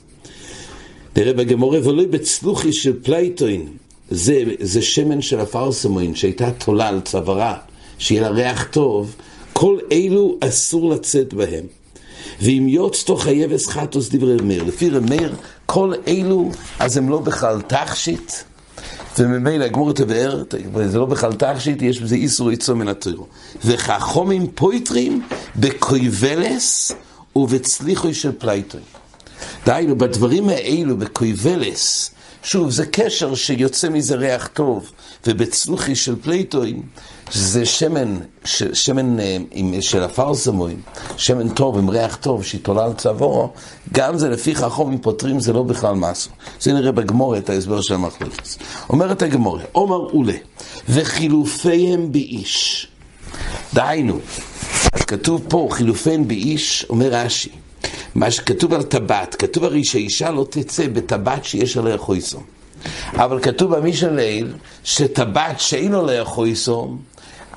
נראה 1.17 1.33
בגמורה, 1.33 1.79
ולא 1.83 2.03
בצלוחי 2.09 2.73
של 2.73 2.93
פלייטוין, 3.03 3.67
זה, 4.11 4.43
זה 4.59 4.81
שמן 4.81 5.21
של 5.21 5.39
הפרסמוין 5.39 6.15
שהייתה 6.15 6.51
תולה 6.51 6.87
על 6.87 7.01
צווארה, 7.01 7.57
שיהיה 7.97 8.21
לה 8.21 8.29
ריח 8.29 8.67
טוב, 8.71 9.15
כל 9.53 9.77
אלו 9.91 10.37
אסור 10.41 10.89
לצאת 10.89 11.33
בהם. 11.33 11.65
ואם 12.41 12.65
יוצתו 12.67 13.15
חייבס 13.15 13.67
חטוס 13.67 14.09
דברי 14.09 14.37
רמיר. 14.37 14.63
לפי 14.63 14.89
רמיר, 14.89 15.35
כל 15.65 15.93
אלו, 16.07 16.49
אז 16.79 16.97
הם 16.97 17.09
לא 17.09 17.19
בכלל 17.19 17.61
תכשיט, 17.61 18.31
וממילא 19.19 19.65
הגמור 19.65 19.93
תבאר, 19.93 20.43
זה 20.85 20.97
לא 20.97 21.05
בכלל 21.05 21.33
תכשיט, 21.33 21.81
יש 21.81 22.01
בזה 22.01 22.15
איסור 22.15 22.51
יצוא 22.51 22.75
מן 22.75 22.87
הטרור. 22.87 23.27
וכחומים 23.65 24.47
פויטרים 24.55 25.21
בקויבלס 25.55 26.91
ובצליחוי 27.35 28.13
של 28.13 28.31
פלייטוי. 28.37 28.81
דהיינו, 29.65 29.97
בדברים 29.97 30.49
האלו, 30.49 30.97
בקויבלס, 30.97 32.11
שוב, 32.43 32.69
זה 32.69 32.85
קשר 32.85 33.35
שיוצא 33.35 33.89
מזה 33.89 34.15
ריח 34.15 34.47
טוב, 34.53 34.91
ובצלוחי 35.27 35.95
של 35.95 36.15
פלייטוין, 36.21 36.81
זה 37.33 37.65
שמן, 37.65 38.17
ש, 38.45 38.63
שמן 38.63 39.19
אה, 39.19 39.37
עם, 39.51 39.81
של 39.81 40.03
הפרסמוין, 40.03 40.81
שמן 41.17 41.49
טוב 41.49 41.77
עם 41.77 41.89
ריח 41.89 42.15
טוב 42.15 42.43
שהתעולה 42.43 42.85
על 42.85 42.93
צווארו, 42.93 43.49
גם 43.93 44.17
זה 44.17 44.29
לפי 44.29 44.55
חכמים 44.55 44.97
פותרים, 45.01 45.39
זה 45.39 45.53
לא 45.53 45.63
בכלל 45.63 45.95
משהו. 45.95 46.31
זה 46.59 46.73
נראה 46.73 46.91
בגמורה 46.91 47.37
את 47.37 47.49
ההסבר 47.49 47.81
של 47.81 47.93
המחלוקת. 47.93 48.47
אומרת 48.89 49.21
הגמורה, 49.21 49.63
עומר 49.71 49.95
עולה, 49.95 50.37
וחילופיהם 50.89 52.11
באיש. 52.11 52.87
דהיינו, 53.73 54.19
כתוב 55.07 55.45
פה, 55.49 55.67
חילופיהם 55.71 56.27
באיש, 56.27 56.85
אומר 56.89 57.09
רש"י, 57.11 57.49
מה 58.15 58.31
שכתוב 58.31 58.73
על 58.73 58.83
טבעת, 58.83 59.35
כתוב 59.35 59.63
הרי 59.63 59.83
שהאישה 59.83 60.31
לא 60.31 60.45
תצא 60.49 60.87
בטבעת 60.87 61.45
שיש 61.45 61.77
עליה 61.77 61.97
חויסום. 61.97 62.43
אבל 63.13 63.39
כתוב 63.41 63.75
במשנה 63.75 64.11
לעיל 64.11 64.53
שטבעת 64.83 65.59
שאין 65.59 65.93
עליה 65.93 66.25
חויסום, 66.25 66.97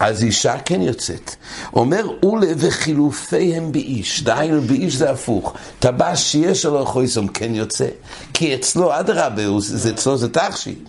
אז 0.01 0.25
אישה 0.25 0.59
כן 0.59 0.83
יוצאת. 0.83 1.35
אומר 1.77 2.07
אולה 2.23 2.53
וחילופיהם 2.57 3.73
באיש, 3.73 4.23
דהיינו 4.23 4.63
באיש 4.63 4.95
זה 4.95 5.11
הפוך. 5.11 5.55
טבעת 5.79 6.19
שיש 6.19 6.67
עליה 6.67 6.85
חויסום 6.85 7.29
כן 7.29 7.55
יוצא, 7.55 7.87
כי 8.33 8.55
אצלו 8.55 9.01
אדרבה, 9.01 9.43
אצלו 9.91 10.17
זה 10.17 10.29
תכשיט. 10.29 10.89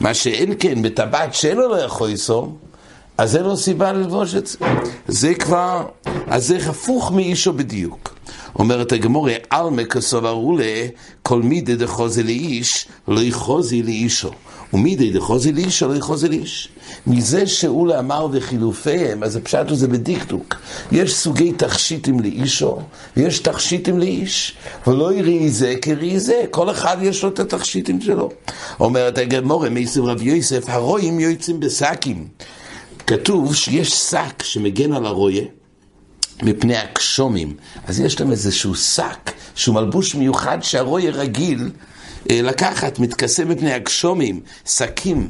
מה 0.00 0.14
שאין 0.14 0.54
כן 0.58 0.82
בטבעת 0.82 1.34
שאין 1.34 1.58
עליה 1.58 1.88
חויסום, 1.88 2.56
אז 3.18 3.36
אין 3.36 3.44
לו 3.44 3.56
סיבה 3.56 3.92
ללבוש 3.92 4.34
את 4.34 4.46
זה. 4.46 4.58
זה 5.08 5.34
כבר, 5.34 5.86
אז 6.26 6.46
זה 6.46 6.56
הפוך 6.56 7.12
מאישו 7.12 7.52
בדיוק. 7.52 8.09
אומרת 8.58 8.92
הגמורה, 8.92 9.34
מקסוב 9.70 10.24
ארולה, 10.24 10.86
כל 11.22 11.42
מידי 11.42 11.76
דחוזי 11.76 12.22
לאיש, 12.22 12.86
לא 13.08 13.20
יחוזי 13.20 13.82
לאישו. 13.82 14.30
ומידי 14.72 15.10
דחוזי 15.10 15.52
לאישו, 15.52 15.88
לא 15.88 15.94
יחוזי 15.94 16.28
לאיש. 16.28 16.68
מזה 17.06 17.46
שאולה 17.46 17.98
אמר 17.98 18.26
וחילופיהם, 18.32 19.22
אז 19.22 19.36
הפשט 19.36 19.68
זה 19.72 19.88
בדקדוק. 19.88 20.56
יש 20.92 21.14
סוגי 21.14 21.52
תכשיטים 21.52 22.20
לאישו, 22.20 22.78
ויש 23.16 23.38
תכשיטים 23.38 23.98
לאיש. 23.98 24.54
ולא 24.86 25.12
יראי 25.12 25.50
זה 25.50 25.74
כראי 25.82 26.20
זה, 26.20 26.44
כל 26.50 26.70
אחד 26.70 26.96
יש 27.02 27.22
לו 27.22 27.28
את 27.28 27.40
התכשיטים 27.40 28.00
שלו. 28.00 28.30
אומרת 28.80 29.18
הגמורה, 29.18 29.68
מייסב 29.68 30.04
רב 30.04 30.22
יוסף, 30.22 30.68
הרועים 30.68 31.20
יוצאים 31.20 31.60
בשקים. 31.60 32.28
כתוב 33.06 33.54
שיש 33.54 33.90
שק 33.90 34.42
שמגן 34.42 34.92
על 34.92 35.06
הרויה, 35.06 35.44
מפני 36.42 36.76
הגשומים. 36.76 37.56
אז 37.86 38.00
יש 38.00 38.20
להם 38.20 38.30
איזשהו 38.30 38.74
שק, 38.74 39.32
שהוא 39.54 39.74
מלבוש 39.74 40.14
מיוחד 40.14 40.58
שהרוי 40.62 41.10
רגיל 41.10 41.70
אה, 42.30 42.42
לקחת, 42.42 42.98
מתכסה 42.98 43.44
מפני 43.44 43.72
הגשומים, 43.72 44.40
שקים. 44.66 45.28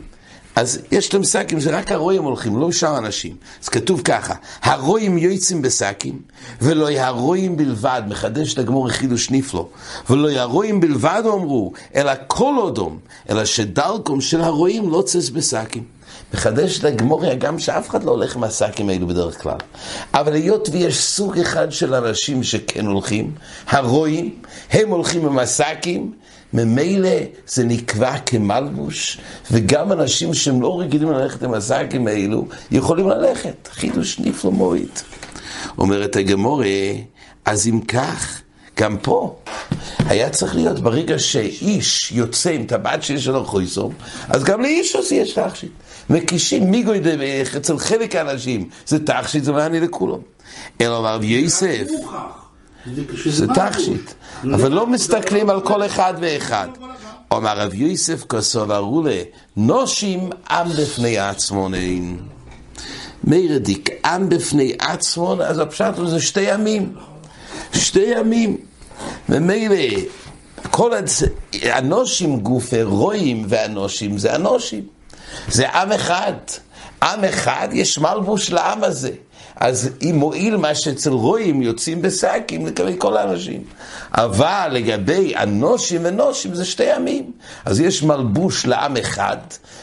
אז 0.56 0.78
יש 0.92 1.14
להם 1.14 1.24
שקים, 1.24 1.60
זה 1.60 1.78
רק 1.78 1.92
הרועים 1.92 2.22
הולכים, 2.22 2.60
לא 2.60 2.72
שאר 2.72 2.98
אנשים. 2.98 3.36
אז 3.62 3.68
כתוב 3.68 4.02
ככה, 4.04 4.34
הרועים 4.62 5.18
יועצים 5.18 5.62
בשקים, 5.62 6.18
ולא 6.62 6.90
הרועים 6.90 7.56
בלבד, 7.56 8.02
מחדש 8.08 8.54
את 8.54 8.58
הגמור 8.58 8.88
חידוש 8.88 9.30
נפלו, 9.30 9.68
ולא 10.10 10.30
הרועים 10.30 10.80
בלבד 10.80 11.22
אמרו, 11.24 11.72
אלא 11.94 12.12
כל 12.26 12.54
אודום, 12.58 12.98
אלא 13.30 13.44
שדלקום 13.44 14.20
של 14.20 14.40
הרועים 14.40 14.90
לא 14.90 15.02
צס 15.06 15.30
בשקים. 15.30 15.99
מחדש 16.34 16.78
את 16.78 16.84
הגמוריה 16.84 17.34
גם 17.34 17.58
שאף 17.58 17.90
אחד 17.90 18.04
לא 18.04 18.10
הולך 18.10 18.36
עם 18.36 18.44
השקים 18.44 18.88
האלו 18.88 19.06
בדרך 19.06 19.42
כלל. 19.42 19.56
אבל 20.14 20.32
היות 20.32 20.68
ויש 20.72 21.00
סוג 21.00 21.38
אחד 21.38 21.72
של 21.72 21.94
אנשים 21.94 22.42
שכן 22.42 22.86
הולכים, 22.86 23.32
הרועים, 23.68 24.34
הם 24.70 24.88
הולכים 24.88 25.26
עם 25.26 25.38
השקים, 25.38 26.12
ממילא 26.52 27.16
זה 27.46 27.64
נקבע 27.64 28.18
כמלבוש, 28.18 29.18
וגם 29.50 29.92
אנשים 29.92 30.34
שהם 30.34 30.62
לא 30.62 30.80
רגילים 30.80 31.10
ללכת 31.12 31.42
עם 31.42 31.54
השקים 31.54 32.06
האלו, 32.06 32.46
יכולים 32.70 33.08
ללכת. 33.08 33.68
חידוש 33.72 34.18
נפלא 34.18 34.50
מועיד. 34.50 34.98
אומרת 35.78 36.16
הגמורה, 36.16 36.66
אז 37.44 37.66
אם 37.66 37.80
כך, 37.80 38.40
גם 38.76 38.96
פה, 38.98 39.36
היה 39.98 40.30
צריך 40.30 40.54
להיות 40.54 40.80
ברגע 40.80 41.18
שאיש 41.18 42.12
יוצא 42.12 42.50
עם 42.50 42.64
טבעת 42.66 43.02
שיש 43.02 43.28
לו 43.28 43.44
חויסום, 43.44 43.92
אז 44.28 44.44
גם 44.44 44.60
לאיש 44.62 44.96
עושה 44.96 45.14
יש 45.14 45.32
תכשיט. 45.32 45.70
מקישים 46.10 46.70
מיגוי 46.70 47.00
דבך 47.00 47.56
אצל 47.56 47.78
חלק 47.78 48.16
האנשים, 48.16 48.68
זה 48.86 49.04
תכשיט, 49.04 49.44
זה 49.44 49.52
מעניין 49.52 49.82
לכולם. 49.82 50.18
אלא 50.80 50.98
אמר 50.98 51.14
רבי 51.14 51.26
יוסף, 51.26 51.86
זה 53.26 53.46
תכשיט, 53.46 54.10
אבל 54.44 54.72
לא 54.72 54.86
מסתכלים 54.86 55.50
על 55.50 55.60
כל 55.60 55.86
אחד 55.86 56.14
ואחד. 56.20 56.68
אומר 57.30 57.58
רב 57.58 57.74
יוסף 57.74 58.24
כסוב 58.24 58.70
ארולה, 58.70 59.22
נושים 59.56 60.30
עם 60.50 60.68
בפני 60.68 61.18
עצמונן. 61.18 62.16
מיירדיק, 63.24 63.90
עם 64.04 64.28
בפני 64.28 64.72
עצמון, 64.78 65.40
אז 65.40 65.58
הפשט 65.58 65.98
הוא 65.98 66.10
זה 66.10 66.20
שתי 66.20 66.40
ימים. 66.40 66.94
שתי 67.72 68.04
ימים. 68.16 68.56
ומילא, 69.28 69.76
כל. 70.70 70.92
הנושים 71.62 72.40
גופי 72.40 72.82
רואים 72.82 73.44
והנושים 73.48 74.18
זה 74.18 74.34
הנושים. 74.34 74.99
זה 75.48 75.68
עם 75.68 75.92
אחד. 75.92 76.32
עם 77.02 77.24
אחד, 77.24 77.68
יש 77.72 77.98
מלבוש 77.98 78.50
לעם 78.50 78.84
הזה. 78.84 79.10
אז 79.56 79.90
אם 80.02 80.14
מועיל 80.18 80.56
מה 80.56 80.74
שאצל 80.74 81.10
רואים 81.10 81.62
יוצאים 81.62 82.02
בשקים 82.02 82.66
לגבי 82.66 82.94
כל 82.98 83.16
האנשים. 83.16 83.62
אבל 84.12 84.68
לגבי 84.72 85.36
אנושים 85.36 86.00
ונושים 86.04 86.54
זה 86.54 86.64
שתי 86.64 86.92
עמים. 86.92 87.32
אז 87.64 87.80
יש 87.80 88.02
מלבוש 88.02 88.66
לעם 88.66 88.96
אחד, 88.96 89.36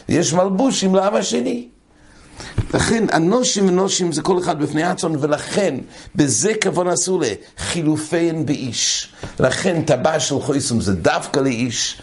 ויש 0.08 0.32
מלבושים 0.32 0.94
לעם 0.94 1.14
השני. 1.14 1.68
לכן 2.74 3.04
אנושים 3.12 3.68
ונושים 3.68 4.12
זה 4.12 4.22
כל 4.22 4.38
אחד 4.38 4.62
בפני 4.62 4.82
עצון, 4.82 5.16
ולכן 5.20 5.74
בזה 6.14 6.52
כבון 6.60 6.88
עשו 6.88 7.20
לחילופיין 7.20 8.46
באיש. 8.46 9.08
לכן 9.40 9.82
טבע 9.82 10.20
של 10.20 10.40
חויסום 10.40 10.80
זה 10.80 10.94
דווקא 10.94 11.40
לאיש, 11.40 12.00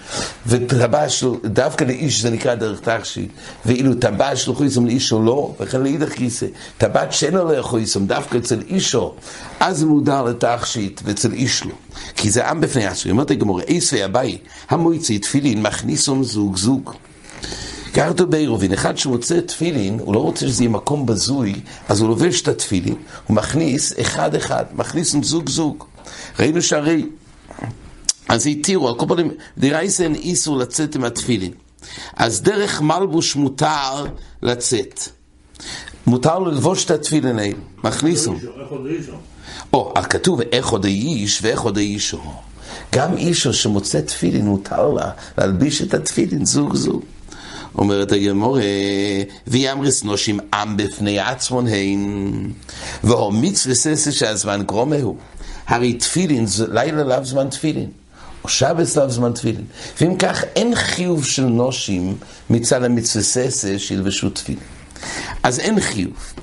וטבע 0.48 1.10
של 1.10 1.28
דווקא 1.46 1.84
לאיש 1.84 2.22
זה 2.22 2.30
נקרא 2.30 2.56
דרך 2.56 2.80
תכשיט, 2.80 3.30
ואילו 3.66 3.96
טבע 3.96 4.36
של 4.36 4.54
חויסום 4.54 4.86
לאישו 4.86 5.22
לא, 5.22 5.54
וכן 5.60 5.82
לאידך 5.82 6.14
כיסא. 6.14 6.46
טבעת 6.78 7.14
שאינו 7.14 7.46
לו 7.46 7.64
חויסום 7.64 8.08
דווקא 8.08 8.38
אצל 8.38 8.62
אישו, 8.70 9.14
אז 9.60 9.78
זה 9.78 9.86
מודר 9.86 10.24
לתכשיט, 10.24 11.02
ואצל 11.06 11.34
איש 11.34 11.64
לא. 11.66 11.74
כי 12.16 12.32
זה 12.32 12.50
עם 12.50 12.62
בפני 12.62 12.86
עצון. 12.86 13.12
אומרת 13.12 13.32
הגמורה, 13.32 13.64
עשוי 13.68 14.04
הבאי, 14.04 14.38
המועצי 14.70 15.20
תפילין 15.20 15.62
מכניסום 15.62 16.24
זוג 16.24 16.58
זוג. 16.58 16.94
כתוב 17.96 18.30
בעירובין, 18.32 18.74
אחד 18.74 18.98
שמוצא 18.98 19.40
תפילין, 19.40 20.00
הוא 20.00 20.14
לא 20.14 20.20
רוצה 20.20 20.48
שזה 20.48 20.64
יהיה 20.64 20.70
מקום 20.70 21.06
בזוי, 21.06 21.54
אז 21.90 22.02
הוא 22.02 22.10
לובש 22.10 22.42
את 22.42 22.48
התפילין, 22.48 22.96
הוא 23.28 23.36
מכניס 23.36 23.94
אחד 24.02 24.36
אחד, 24.36 24.66
מכניס 24.74 25.16
זוג 25.22 25.50
זוג. 25.50 25.84
ראינו 26.40 26.62
שהרי, 26.62 27.06
אז 28.30 28.48
התירו, 28.48 28.88
על 28.88 28.96
כל 28.96 29.06
פנים, 29.08 29.32
דרייסן 29.58 30.16
איסור 30.16 30.58
לצאת 30.58 30.96
עם 30.96 31.04
התפילין. 31.04 31.52
אז 32.16 32.42
דרך 32.42 32.82
מלבוש 32.82 33.36
מותר 33.36 34.06
לצאת. 34.42 35.00
מותר 36.08 36.40
ללבוש 36.40 36.86
את 36.86 36.92
התפילין 36.92 37.40
האלה, 37.40 37.58
מכניסו. 37.84 38.36
או, 39.74 39.94
כתוב 40.10 40.42
איך 40.42 40.68
עוד 40.68 40.86
האיש 40.86 41.40
ואיך 41.42 41.62
עוד 41.62 41.78
האישו. 41.78 42.22
גם 42.96 43.18
אישו 43.18 43.54
שמוצא 43.54 44.02
תפילין, 44.02 44.46
מותר 44.46 44.90
לה 44.90 45.12
להלביש 45.38 45.82
את 45.82 45.94
התפילין 45.94 46.46
זוג 46.46 46.76
זוג. 46.76 47.04
אומרת 47.78 48.12
הגמורה, 48.12 48.62
ויאמרס 49.48 50.04
נושים 50.04 50.40
עם 50.54 50.78
בפני 50.78 51.20
עצמון 51.20 51.68
הן, 51.68 52.52
והוא 53.04 53.34
מצווה 53.34 53.76
שהזמן 54.12 54.64
קרומה 54.68 54.96
הוא. 55.02 55.16
הרי 55.68 55.94
תפילין, 55.94 56.46
לילה 56.72 57.04
לאו 57.04 57.26
זמן 57.26 57.50
תפילין, 57.50 57.90
או 58.44 58.50
שבס 58.50 58.98
לאו 58.98 59.10
זמן 59.10 59.34
תפילין. 59.34 59.66
ואם 60.02 60.16
כך, 60.18 60.44
אין 60.56 60.76
חיוב 60.76 61.26
של 61.26 61.46
נושים 61.46 62.18
מצד 62.50 62.84
המצווה 62.84 63.24
ססה 63.24 63.80
שילבשו 63.80 64.30
תפילין. 64.30 64.64
אז 65.44 65.60
אין 65.60 65.80
חיוב. 65.80 66.34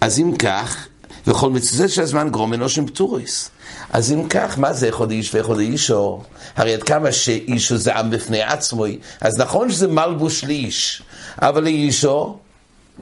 אז 0.00 0.18
אם 0.18 0.36
כך, 0.36 0.86
וכל 1.26 1.50
מצווה 1.50 1.88
שהזמן 1.88 2.28
גרומה 2.30 2.56
נושים 2.56 2.86
פטוריס. 2.86 3.50
אז 3.92 4.12
אם 4.12 4.28
כך, 4.28 4.58
מה 4.58 4.72
זה 4.72 4.88
אחד 4.88 5.10
איש 5.10 5.34
ואחד 5.34 5.58
אישו? 5.58 6.22
הרי 6.56 6.74
עד 6.74 6.82
כמה 6.82 7.12
שאישו 7.12 7.76
זה 7.76 7.94
עם 7.94 8.10
בפני 8.10 8.42
עצמו, 8.42 8.84
אז 9.20 9.38
נכון 9.38 9.70
שזה 9.70 9.88
מלבוש 9.88 10.44
לאיש, 10.44 11.02
אבל 11.38 11.62
לאישו 11.62 12.36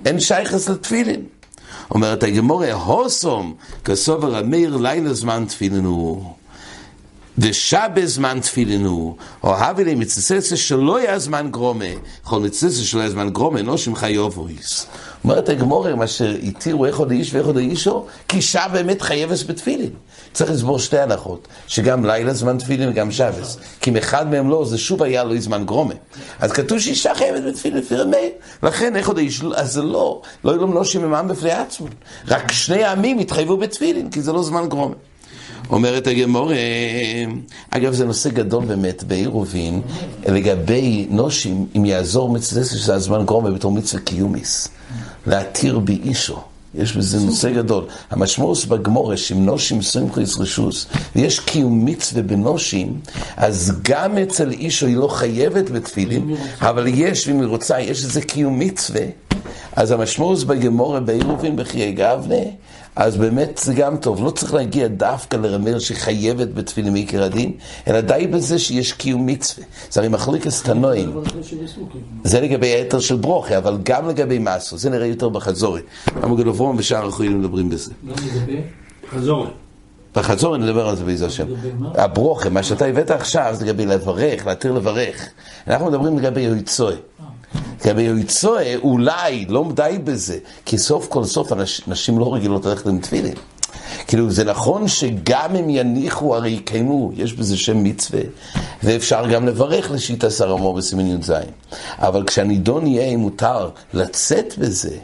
אין 0.06 0.20
שייכס 0.20 0.68
לתפילין. 0.68 1.24
אומרת 1.90 2.22
הגמורה, 2.22 2.72
הוסום, 2.72 3.54
כסובר 3.84 4.36
המאיר 4.36 4.76
לילה 4.76 5.14
זמן 5.14 5.44
תפילין 5.48 5.84
הוא. 5.84 6.24
ושבה 7.38 8.06
זמן 8.06 8.40
תפילין 8.40 8.84
הוא, 8.84 9.16
או 9.44 9.56
הביא 9.56 9.84
לי 9.84 9.94
מצססה 9.94 10.56
שלא 10.56 11.00
יהיה 11.00 11.18
זמן 11.18 11.50
גרומה, 11.50 11.84
כל 12.22 12.40
מצססה 12.40 12.84
שלא 12.84 13.00
יהיה 13.00 13.10
זמן 13.10 13.30
גרומה, 13.30 13.62
נושם 13.62 13.94
חיובויס. 13.94 14.86
אומרת 15.24 15.48
הגמורה, 15.48 15.94
מה 15.94 16.06
שהתירו 16.06 16.86
איך 16.86 16.98
עוד 16.98 17.10
איש 17.10 17.34
ואיך 17.34 17.46
עוד 17.46 17.56
אישו, 17.56 18.06
כי 18.28 18.36
אישה 18.36 18.64
באמת 18.72 19.02
חייבת 19.02 19.46
בתפילין. 19.46 19.90
צריך 20.32 20.50
לסבור 20.50 20.78
שתי 20.78 20.98
הנחות, 20.98 21.48
שגם 21.66 22.04
לילה 22.04 22.34
זמן 22.34 22.58
תפילין 22.58 22.88
וגם 22.88 23.10
שבס. 23.10 23.58
כי 23.80 23.90
אם 23.90 23.96
אחד 23.96 24.30
מהם 24.30 24.50
לא, 24.50 24.64
זה 24.64 24.78
שוב 24.78 25.02
היה 25.02 25.24
לו 25.24 25.40
זמן 25.40 25.66
גרומה. 25.66 25.94
אז 26.40 26.52
כתוב 26.52 26.78
שאישה 26.78 27.14
חייבת 27.14 27.42
בתפילין 27.42 27.78
לפי 27.78 27.96
רמי, 27.96 28.30
לכן 28.62 28.96
איך 28.96 29.08
עוד 29.08 29.18
איש, 29.18 29.42
אז 29.54 29.72
זה 29.72 29.82
לא, 29.82 30.22
לא 30.44 30.50
יהיו 30.50 30.60
לו 30.60 30.68
מנושים 30.68 31.02
ממעם 31.02 31.28
בפני 31.28 31.52
עצמו. 31.52 31.86
רק 32.28 32.52
שני 32.52 32.84
העמים 32.84 33.18
התחייבו 33.18 33.56
בתפילין, 33.56 34.10
כי 34.10 34.22
זה 34.22 34.32
לא 34.32 34.42
זמן 34.42 34.68
גרומה. 34.68 34.94
אומרת 35.72 36.06
הגמורה, 36.06 36.54
אגב 37.70 37.92
זה 37.92 38.04
נושא 38.04 38.30
גדול 38.30 38.64
באמת 38.64 39.04
בעירובין, 39.04 39.80
לגבי 40.26 41.06
נושים, 41.10 41.66
אם 41.76 41.84
יעזור 41.84 42.28
מצווה 42.28 42.64
שזה 42.64 42.94
הזמן 42.94 43.26
גרומה 43.26 43.50
בתור 43.50 43.72
מצווה 43.72 44.02
קיומיס, 44.02 44.68
להתיר 45.26 45.78
באישו. 45.78 46.38
יש 46.74 46.96
בזה 46.96 47.20
נושא 47.20 47.50
גדול. 47.50 47.84
המשמעות 48.10 48.66
בגמורה, 48.66 49.16
שאם 49.16 49.46
נושים 49.46 49.82
סמכויס 49.82 50.38
רשוס, 50.38 50.86
ויש 51.16 51.40
קיום 51.40 51.84
מצווה 51.84 52.22
בנושים, 52.22 53.00
אז 53.36 53.72
גם 53.82 54.18
אצל 54.18 54.50
אישו 54.50 54.86
היא 54.86 54.96
לא 54.96 55.08
חייבת 55.08 55.70
בתפילין, 55.70 56.34
אבל 56.60 56.86
יש, 56.86 57.28
אם 57.28 57.40
היא 57.40 57.48
רוצה, 57.48 57.80
יש 57.80 58.04
איזה 58.04 58.20
קיום 58.20 58.58
מצווה. 58.58 59.02
אז 59.76 59.90
המשמעות 59.90 60.44
בגמורה 60.44 61.00
בעירובין 61.00 61.56
בחיי 61.56 61.92
גבנה, 61.92 62.44
אז 63.00 63.16
באמת 63.16 63.61
זה 63.64 63.75
גם 63.75 63.97
טוב. 63.97 64.25
לא 64.25 64.30
צריך 64.30 64.54
להגיע 64.54 64.88
דווקא 64.88 65.37
לרמר 65.37 65.78
שחייבת 65.78 66.49
בתפילין 66.49 66.92
מעיקר 66.92 67.23
הדין, 67.23 67.52
אלא 67.88 68.00
די 68.00 68.26
בזה 68.26 68.59
שיש 68.59 68.92
קיום 68.92 69.26
מצווה. 69.26 69.66
זה 69.90 70.00
הרי 70.00 70.09
מחלוקת 70.09 70.50
תנועים. 70.64 71.21
זה 72.25 72.40
לגבי 72.40 72.66
היתר 72.66 73.00
של 73.00 73.16
ברוכה, 73.16 73.59
אבל 73.59 73.78
גם 73.83 74.09
לגבי 74.09 74.38
מסו. 74.38 74.76
זה 74.78 74.90
נראה 74.90 75.07
יותר 75.07 75.28
בחזורי. 75.28 75.80
המוגל 76.23 76.49
אברום 76.49 76.76
ושאר 76.78 77.07
החויים 77.07 77.40
מדברים 77.40 77.69
בזה. 77.69 77.92
גם 78.09 78.14
לגבי? 78.26 78.61
חזורי. 79.11 79.50
בחזור 80.16 80.57
נדבר 80.57 80.88
על 80.88 80.97
זה 80.97 81.04
בעזר 81.04 81.26
השם. 81.26 81.47
הברוכה, 81.95 82.49
מה 82.49 82.62
שאתה 82.62 82.87
הבאת 82.87 83.11
עכשיו 83.11 83.54
זה 83.59 83.64
לגבי 83.64 83.87
לברך, 83.87 84.47
להתיר 84.47 84.73
לברך. 84.73 85.28
אנחנו 85.66 85.87
מדברים 85.87 86.19
לגבי 86.19 86.40
יועצוי. 86.40 86.95
יועצוי, 87.84 88.76
אולי, 88.76 89.46
לא 89.49 89.68
די 89.75 89.99
בזה, 90.04 90.38
כי 90.64 90.78
סוף 90.78 91.06
כל 91.08 91.25
סוף 91.25 91.52
נשים 91.87 92.18
לא 92.18 92.34
רגילות 92.34 92.66
ללכת 92.66 92.87
עם 92.87 92.99
תפילין. 93.00 93.34
כאילו, 94.06 94.30
זה 94.30 94.44
נכון 94.44 94.88
שגם 94.88 95.56
אם 95.56 95.70
יניחו, 95.70 96.37
הרי 96.37 96.50
יקיימו, 96.50 97.10
יש 97.14 97.32
בזה 97.32 97.56
שם 97.56 97.84
מצווה, 97.84 98.20
ואפשר 98.82 99.26
גם 99.32 99.46
לברך 99.46 99.90
לשיטה 99.90 100.26
עשר 100.26 100.52
אמור 100.52 100.75
בסימן 100.75 101.06
י"ז. 101.06 101.32
אבל 101.99 102.25
כשהנידון 102.26 102.87
יהיה 102.87 103.04
אם 103.04 103.20
מותר 103.20 103.68
לצאת 103.94 104.54
בזה, 104.58 104.96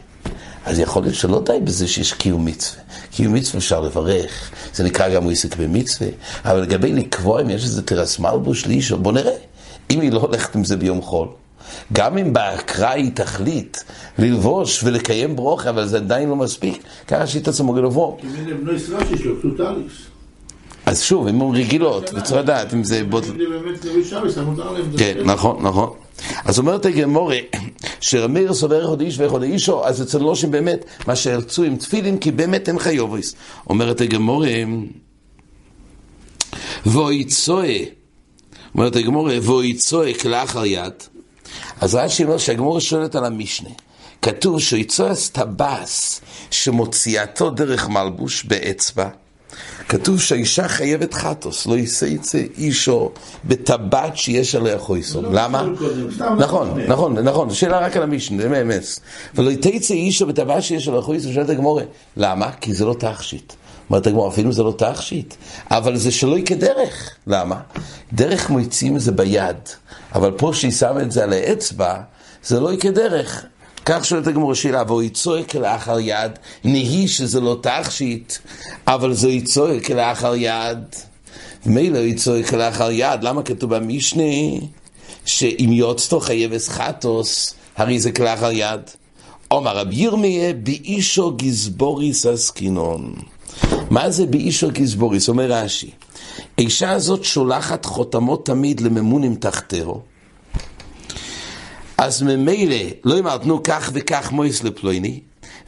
אז 0.65 0.79
יכול 0.79 1.03
להיות 1.03 1.15
שלא 1.15 1.41
די 1.45 1.59
בזה 1.63 1.87
שיש 1.87 2.13
קיום 2.13 2.45
מצווה. 2.45 2.81
קיום 3.11 3.33
מצווה 3.33 3.57
אפשר 3.57 3.79
לברך, 3.79 4.51
זה 4.73 4.83
נקרא 4.83 5.09
גם 5.09 5.23
הוא 5.23 5.31
עסק 5.31 5.55
במצווה, 5.55 6.09
אבל 6.45 6.61
לגבי 6.61 6.93
לקבוע 6.93 7.41
אם 7.41 7.49
יש 7.49 7.63
איזה 7.63 7.81
תרס 7.81 8.19
מלבוש 8.19 8.67
לאישו, 8.67 8.97
בוא 8.97 9.11
נראה. 9.11 9.35
אם 9.91 10.01
היא 10.01 10.11
לא 10.11 10.19
הולכת 10.19 10.55
עם 10.55 10.63
זה 10.63 10.77
ביום 10.77 11.01
חול, 11.01 11.27
גם 11.93 12.17
אם 12.17 12.33
באקרא 12.33 12.89
היא 12.89 13.11
תחליט 13.13 13.77
ללבוש 14.19 14.83
ולקיים 14.83 15.35
ברוך, 15.35 15.65
אבל 15.65 15.85
זה 15.87 15.97
עדיין 15.97 16.29
לא 16.29 16.35
מספיק, 16.35 16.83
ככה 17.07 17.27
אין 17.27 17.27
שיש 17.27 19.25
לו 19.25 19.41
פלוטליס. 19.41 19.93
אז 20.85 21.01
שוב, 21.01 21.27
הן 21.27 21.41
רגילות, 21.41 22.09
וצריך 22.13 22.39
לדעת 22.39 22.73
אם 22.73 22.83
זה... 22.83 23.03
כן. 24.97 25.17
נכון, 25.25 25.63
נכון. 25.63 25.89
אז 26.45 26.59
אומרת 26.59 26.85
הגמורה, 26.85 27.37
שרמיר 27.99 28.53
סובר 28.53 28.85
אחד 28.85 29.01
איש 29.01 29.19
ואחד 29.19 29.43
אישו, 29.43 29.85
אז 29.85 30.01
אצל 30.01 30.17
לושים 30.17 30.51
באמת, 30.51 30.85
מה 31.07 31.15
שהרצו 31.15 31.63
עם 31.63 31.75
תפילין, 31.75 32.17
כי 32.17 32.31
באמת 32.31 32.69
הם 32.69 32.79
חיובריס. 32.79 33.35
אומרת 33.69 34.01
הגמורה, 34.01 34.53
ואוי 36.85 37.23
צועה, 37.23 37.77
אומרת 38.75 38.95
הגמורה, 38.95 39.35
ואוי 39.41 39.73
צועה 39.73 40.13
כלאחר 40.13 40.65
יד. 40.65 40.93
אז 41.81 41.95
רש"י 41.95 42.23
אומר 42.23 42.37
שהגמורה 42.37 42.81
שואלת 42.81 43.15
על 43.15 43.25
המשנה. 43.25 43.69
כתוב 44.21 44.59
שיצועס 44.59 45.29
טבס 45.29 46.21
שמוציאתו 46.51 47.49
דרך 47.49 47.89
מלבוש 47.89 48.43
באצבע. 48.43 49.09
כתוב 49.89 50.21
שהאישה 50.21 50.67
חייבת 50.67 51.13
חטוס, 51.13 51.65
לא 51.65 51.75
יישא 51.75 52.05
יצא 52.05 52.41
אישו 52.57 53.11
בטבעת 53.45 54.17
שיש 54.17 54.55
עליה 54.55 54.79
חויסום. 54.79 55.23
לא 55.25 55.29
למה? 55.33 55.65
קודם, 55.77 56.11
סתם 56.11 56.35
נכון, 56.39 56.69
לפני. 56.69 56.87
נכון, 56.87 57.13
נכון, 57.17 57.53
שאלה 57.53 57.79
רק 57.79 57.97
על 57.97 58.03
המשנה, 58.03 58.41
זה 58.41 58.49
מאמץ. 58.49 58.99
ולא 59.35 59.51
תצא 59.61 59.93
אישו 59.93 60.25
בטבעת 60.25 60.63
שיש 60.63 60.87
עליה 60.87 61.01
חויסום, 61.01 61.33
שואלת 61.33 61.49
הגמורה, 61.49 61.83
למה? 62.17 62.51
כי 62.51 62.73
זה 62.73 62.85
לא 62.85 62.93
תכשיט. 62.99 63.53
אומרת 63.89 64.07
הגמורה, 64.07 64.29
אפילו 64.29 64.51
זה 64.51 64.63
לא 64.63 64.73
תכשיט, 64.77 65.35
אבל 65.71 65.97
זה 65.97 66.09
יהיה 66.27 66.45
כדרך. 66.45 67.15
למה? 67.27 67.59
דרך 68.13 68.49
מוציאים 68.49 68.99
זה 68.99 69.11
ביד, 69.11 69.57
אבל 70.15 70.31
פה 70.31 70.51
שהיא 70.53 70.71
שמה 70.71 71.01
את 71.01 71.11
זה 71.11 71.23
על 71.23 71.33
האצבע, 71.33 71.95
זה 72.43 72.59
לא 72.59 72.75
כדרך. 72.79 73.45
כך 73.85 74.05
שואלת 74.05 74.27
הגמורה 74.27 74.55
שאלה, 74.55 74.83
והוא 74.87 75.03
יצועק 75.03 75.55
לאחר 75.55 75.99
יד, 75.99 76.31
נהי 76.63 77.07
שזה 77.07 77.41
לא 77.41 77.59
תכשיט, 77.61 78.33
אבל 78.87 79.13
זה 79.13 79.29
יצועק 79.29 79.89
לאחר 79.89 80.35
יד. 80.35 80.79
מילא 81.65 81.97
יצועק 81.97 82.53
לאחר 82.53 82.91
יד, 82.91 83.23
למה 83.23 83.43
כתוב 83.43 83.75
במשנה 83.75 84.23
שאם 85.25 85.69
יוצתו 85.71 86.19
חייבס 86.19 86.69
חטוס, 86.69 87.53
הרי 87.77 87.99
זה 87.99 88.11
כלאחר 88.11 88.51
יד. 88.51 88.81
אומר 89.51 89.77
רב 89.77 89.87
ירמיה, 89.91 90.53
באישו 90.53 91.31
גזבוריס 91.37 92.25
עסקינון. 92.25 93.13
מה 93.89 94.09
זה 94.09 94.25
באישו 94.25 94.69
גזבוריס? 94.71 95.29
אומר 95.29 95.51
רש"י, 95.51 95.91
האישה 96.57 96.91
הזאת 96.91 97.23
שולחת 97.23 97.85
חותמות 97.85 98.45
תמיד 98.45 98.79
לממונים 98.79 99.35
תחתרו. 99.35 100.01
אז 101.97 102.21
ממילא, 102.21 102.75
לא 103.03 103.19
אמרת, 103.19 103.45
נו 103.45 103.63
כך 103.63 103.89
וכך 103.93 104.31
מויס 104.31 104.63
לפלויני, 104.63 105.19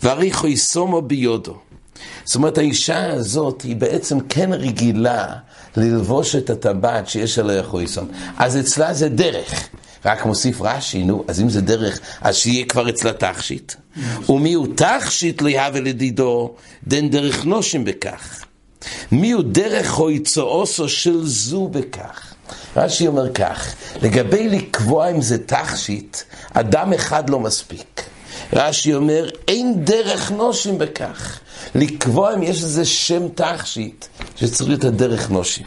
ואריכו 0.03 0.47
יסומו 0.47 1.01
ביודו. 1.01 1.57
זאת 2.25 2.35
אומרת, 2.35 2.57
האישה 2.57 3.11
הזאת 3.13 3.61
היא 3.61 3.75
בעצם 3.75 4.19
כן 4.19 4.53
רגילה 4.53 5.35
ללבוש 5.77 6.35
את 6.35 6.49
הטבעת 6.49 7.09
שיש 7.09 7.39
עליה 7.39 7.63
חויסום. 7.63 8.07
אז 8.37 8.57
אצלה 8.57 8.93
זה 8.93 9.09
דרך. 9.09 9.69
רק 10.05 10.25
מוסיף 10.25 10.61
רש"י, 10.61 11.03
נו, 11.03 11.23
אז 11.27 11.41
אם 11.41 11.49
זה 11.49 11.61
דרך, 11.61 11.99
אז 12.21 12.35
שיהיה 12.35 12.65
כבר 12.65 12.89
אצלה 12.89 13.13
תכשיט. 13.13 13.73
ומי 14.29 14.53
הוא 14.53 14.67
תכשיט 14.75 15.41
לא 15.41 15.49
יהווה 15.49 15.79
לדידו, 15.79 16.55
דן 16.87 17.09
דרך 17.09 17.45
נושים 17.45 17.85
בכך. 17.85 18.45
מי 19.11 19.31
הוא 19.31 19.43
דרך 19.45 19.93
הויצואוסו 19.93 20.89
של 20.89 21.19
זו 21.23 21.67
בכך. 21.67 22.33
רש"י 22.75 23.07
אומר 23.07 23.33
כך, 23.33 23.75
לגבי 24.01 24.49
לקבוע 24.49 25.09
אם 25.11 25.21
זה 25.21 25.37
תכשיט, 25.37 26.17
אדם 26.53 26.93
אחד 26.93 27.29
לא 27.29 27.39
מספיק. 27.39 28.01
רש"י 28.53 28.93
אומר, 28.93 29.29
אין 29.47 29.85
דרך 29.85 30.31
נושים 30.31 30.77
בכך. 30.77 31.39
לקבוע 31.75 32.33
אם 32.33 32.43
יש 32.43 32.63
איזה 32.63 32.85
שם 32.85 33.27
תכשיט, 33.35 34.05
שצריך 34.35 34.69
להיות 34.69 34.83
הדרך 34.83 35.29
נושים. 35.29 35.65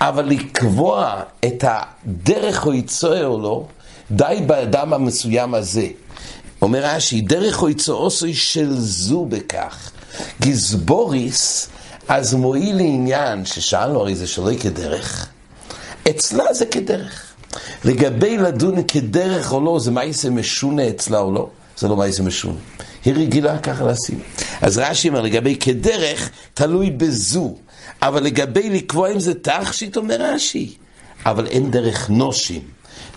אבל 0.00 0.24
לקבוע 0.24 1.22
את 1.44 1.64
הדרך 1.68 2.66
או 2.66 2.74
יצואה 2.74 3.24
או 3.24 3.40
לא, 3.40 3.66
די 4.10 4.42
באדם 4.46 4.92
המסוים 4.92 5.54
הזה. 5.54 5.86
אומר 6.62 6.84
רש"י, 6.84 7.20
דרך 7.20 7.62
או 7.62 7.68
יצואוסוי 7.68 8.34
של 8.34 8.74
זו 8.78 9.24
בכך. 9.24 9.90
גזבוריס, 10.40 11.68
אז 12.08 12.34
מועיל 12.34 12.76
לעניין 12.76 13.44
ששאלנו, 13.44 14.00
הרי 14.00 14.14
זה 14.14 14.26
שלא 14.26 14.50
כדרך. 14.60 15.28
אצלה 16.10 16.44
זה 16.52 16.66
כדרך. 16.66 17.26
לגבי 17.84 18.38
לדון 18.38 18.82
כדרך 18.82 19.52
או 19.52 19.60
לא, 19.60 19.78
זה 19.80 19.90
מעשה 19.90 20.30
משונה 20.30 20.88
אצלה 20.88 21.18
או 21.18 21.32
לא, 21.32 21.48
זה 21.78 21.88
לא 21.88 21.96
מעשה 21.96 22.22
משונה. 22.22 22.58
היא 23.04 23.14
רגילה 23.14 23.58
ככה 23.58 23.84
לשים. 23.84 24.20
אז 24.60 24.78
רש"י 24.78 25.08
אומר, 25.08 25.20
לגבי 25.20 25.56
כדרך, 25.56 26.30
תלוי 26.54 26.90
בזו. 26.90 27.56
אבל 28.02 28.22
לגבי 28.22 28.70
לקבוע 28.70 29.12
אם 29.12 29.20
זה 29.20 29.34
תכשיט, 29.34 29.96
אומר 29.96 30.16
רש"י. 30.20 30.74
אבל 31.26 31.46
אין 31.46 31.70
דרך 31.70 32.10
נושים. 32.10 32.62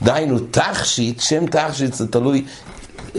דהיינו, 0.02 0.40
תכשיט, 0.40 1.20
שם 1.20 1.46
תכשיט 1.46 1.94
זה 1.94 2.08
תלוי, 2.08 2.46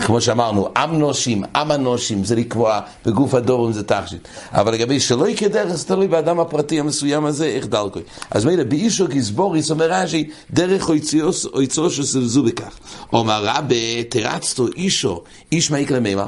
כמו 0.00 0.20
שאמרנו, 0.20 0.68
עם 0.76 0.98
נושים, 0.98 1.44
עם 1.56 1.70
הנושים, 1.70 2.24
זה 2.24 2.36
לקבוע 2.36 2.80
בגוף 3.06 3.34
הדור 3.34 3.66
אם 3.66 3.72
זה 3.72 3.82
תכשיט. 3.82 4.28
אבל 4.52 4.74
לגבי 4.74 5.00
שלא 5.00 5.28
יקרה 5.28 5.76
זה 5.76 5.84
תלוי 5.84 6.08
באדם 6.08 6.40
הפרטי 6.40 6.80
המסוים 6.80 7.24
הזה, 7.24 7.46
איך 7.46 7.66
דרכו. 7.66 8.00
אז 8.30 8.44
מילא, 8.44 8.64
באישו 8.64 9.06
גזבוריס, 9.08 9.70
אומר 9.70 9.92
רש"י, 9.92 10.30
דרך 10.50 10.88
או 10.88 11.62
יצאו 11.62 11.90
שסלזו 11.90 12.42
בכך. 12.42 12.78
אומר 13.12 13.44
רבה, 13.44 14.02
תרצתו 14.08 14.66
אישו, 14.76 15.22
איש 15.52 15.70
מה 15.70 15.78
יקרה 15.78 16.00
מימה? 16.00 16.26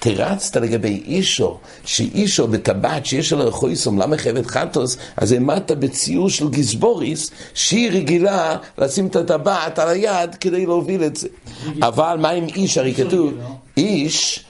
תרצת 0.00 0.56
לגבי 0.56 1.02
אישו, 1.06 1.58
שאישו 1.84 2.48
בטבעת 2.48 3.06
שיש 3.06 3.32
עליו 3.32 3.52
חויסום, 3.52 3.98
למה 3.98 4.18
חייבת 4.18 4.46
חטוס, 4.46 4.96
אז 5.16 5.32
העמדת 5.32 5.70
בציור 5.70 6.30
של 6.30 6.48
גזבוריס, 6.48 7.30
שהיא 7.54 7.90
רגילה 7.90 8.56
לשים 8.78 9.06
את 9.06 9.16
הטבעת 9.16 9.78
על 9.78 9.88
היד 9.88 10.34
כדי 10.34 10.66
להוביל 10.66 11.04
את 11.04 11.16
זה. 11.16 11.28
אבל 11.82 12.16
מה 12.20 12.30
עם 12.30 12.44
איש? 12.44 12.78
הרי 12.78 12.94
כתוב, 13.06 13.32
איש... 13.76 14.44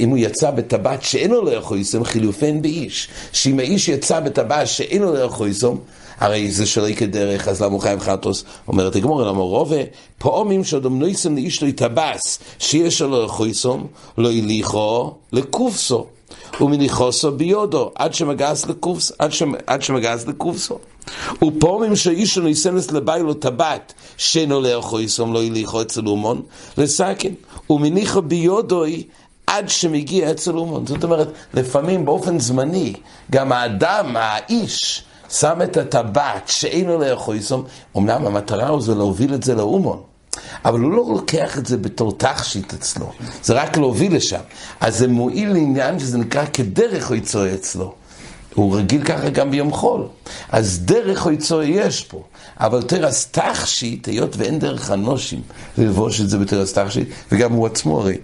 אם 0.00 0.08
הוא 0.10 0.18
יצא 0.18 0.50
בטבעת 0.50 1.02
שאין 1.02 1.30
לו 1.30 1.44
לאכויסום, 1.44 2.04
חילופן 2.04 2.62
באיש. 2.62 3.08
שאם 3.32 3.58
האיש 3.58 3.88
יצא 3.88 4.20
בטבעת 4.20 4.68
שאין 4.68 5.02
לו 5.02 5.14
לאכויסום, 5.14 5.80
הרי 6.18 6.50
זה 6.50 6.66
שלא 6.66 6.88
יקרה 6.88 7.08
דרך, 7.08 7.48
אז 7.48 7.62
למה 7.62 7.72
הוא 7.72 7.80
חייב 7.80 8.00
חטוס? 8.00 8.44
אומרת 8.68 8.96
הגמור, 8.96 9.22
למה 9.22 9.40
רובה, 9.40 9.76
פעמים 10.18 10.64
שאדם 10.64 10.98
נויסם 10.98 11.34
לאיש 11.34 11.62
לא 11.62 11.68
יטבס, 11.68 12.38
שיש 12.58 13.02
לו 13.02 13.22
לאכויסום, 13.22 13.86
לא 14.18 14.32
יליחו 14.32 15.12
לקופסו. 15.32 16.06
ומניחוסו 16.60 17.32
ביודו, 17.32 17.90
עד 17.94 18.14
שמגס 18.14 18.66
לקופס, 18.66 19.12
עד, 19.18 19.32
שמ, 19.32 19.52
עד 19.66 19.82
שמגס 19.82 20.26
לקופסו. 20.26 20.78
ופעמים 21.44 21.96
שאיש 21.96 22.38
לא 22.38 22.44
ניסנס 22.44 22.90
לביילו 22.90 23.34
טבעת, 23.34 23.92
שאינו 24.16 24.60
לאכויסום, 24.60 25.32
לא 25.32 25.42
יליחו 25.42 25.82
אצל 25.82 26.06
אומון, 26.06 26.42
לסכן. 26.78 27.32
ומניחו 27.70 28.22
ביודוי, 28.22 29.02
עד 29.46 29.68
שמגיע 29.68 30.30
אצל 30.30 30.58
אומון. 30.58 30.86
זאת 30.86 31.04
אומרת, 31.04 31.28
לפעמים 31.54 32.04
באופן 32.04 32.38
זמני, 32.38 32.92
גם 33.30 33.52
האדם, 33.52 34.16
האיש, 34.16 35.04
שם 35.30 35.62
את 35.62 35.76
הטבעת 35.76 36.48
שאינו 36.48 36.98
לאכויסום, 36.98 37.64
אמנם 37.96 38.26
המטרה 38.26 38.68
הוא 38.68 38.80
זה 38.80 38.94
להוביל 38.94 39.34
את 39.34 39.42
זה 39.42 39.54
לאומון. 39.54 40.02
אבל 40.64 40.80
הוא 40.80 40.92
לא 40.92 41.04
לוקח 41.08 41.58
את 41.58 41.66
זה 41.66 41.76
בתור 41.76 42.12
תכשיט 42.12 42.72
אצלו, 42.72 43.12
זה 43.42 43.54
רק 43.54 43.76
להוביל 43.76 44.16
לשם. 44.16 44.40
אז 44.80 44.98
זה 44.98 45.08
מועיל 45.08 45.52
לעניין 45.52 45.98
שזה 45.98 46.18
נקרא 46.18 46.44
כדרך 46.52 47.10
או 47.10 47.14
יצוא 47.14 47.46
אצלו. 47.54 47.94
הוא 48.54 48.76
רגיל 48.76 49.04
ככה 49.04 49.30
גם 49.30 49.50
ביום 49.50 49.72
חול. 49.72 50.02
אז 50.48 50.80
דרך 50.84 51.26
או 51.26 51.32
יצוא 51.32 51.62
יש 51.62 52.04
פה. 52.04 52.22
אבל 52.60 52.80
אז 53.06 53.26
תכשיט, 53.26 54.08
היות 54.08 54.36
ואין 54.36 54.58
דרך 54.58 54.90
הנושים 54.90 55.40
ללבוש 55.78 56.20
את 56.20 56.28
זה 56.28 56.38
בתר 56.38 56.60
אז 56.60 56.72
תכשיט, 56.72 57.08
וגם 57.32 57.52
הוא 57.52 57.66
עצמו 57.66 58.00
הרי. 58.00 58.16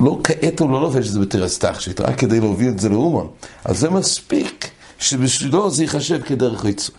לא 0.00 0.20
כעת 0.24 0.60
הוא 0.60 0.70
לא 0.70 0.82
לובש 0.82 1.06
את 1.06 1.12
זה 1.12 1.20
בתר 1.20 1.44
אז 1.44 1.58
תכשיט, 1.58 2.00
רק 2.00 2.18
כדי 2.18 2.40
להוביל 2.40 2.68
את 2.68 2.78
זה 2.78 2.88
לאומון. 2.88 3.28
אז 3.64 3.78
זה 3.78 3.90
מספיק 3.90 4.70
שבשבילו 4.98 5.70
זה 5.70 5.82
ייחשב 5.82 6.22
כדרך 6.22 6.64
או 6.64 6.68
יצוא. 6.68 6.94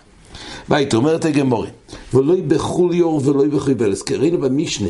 והייתי 0.70 0.96
אומרת 0.96 1.26
הגמורה, 1.26 1.68
ולא 2.14 2.36
בחוליור 2.48 3.22
ולא 3.26 3.48
בחויבלס, 3.48 4.02
כי 4.02 4.16
ראינו 4.16 4.38
במשנה, 4.38 4.90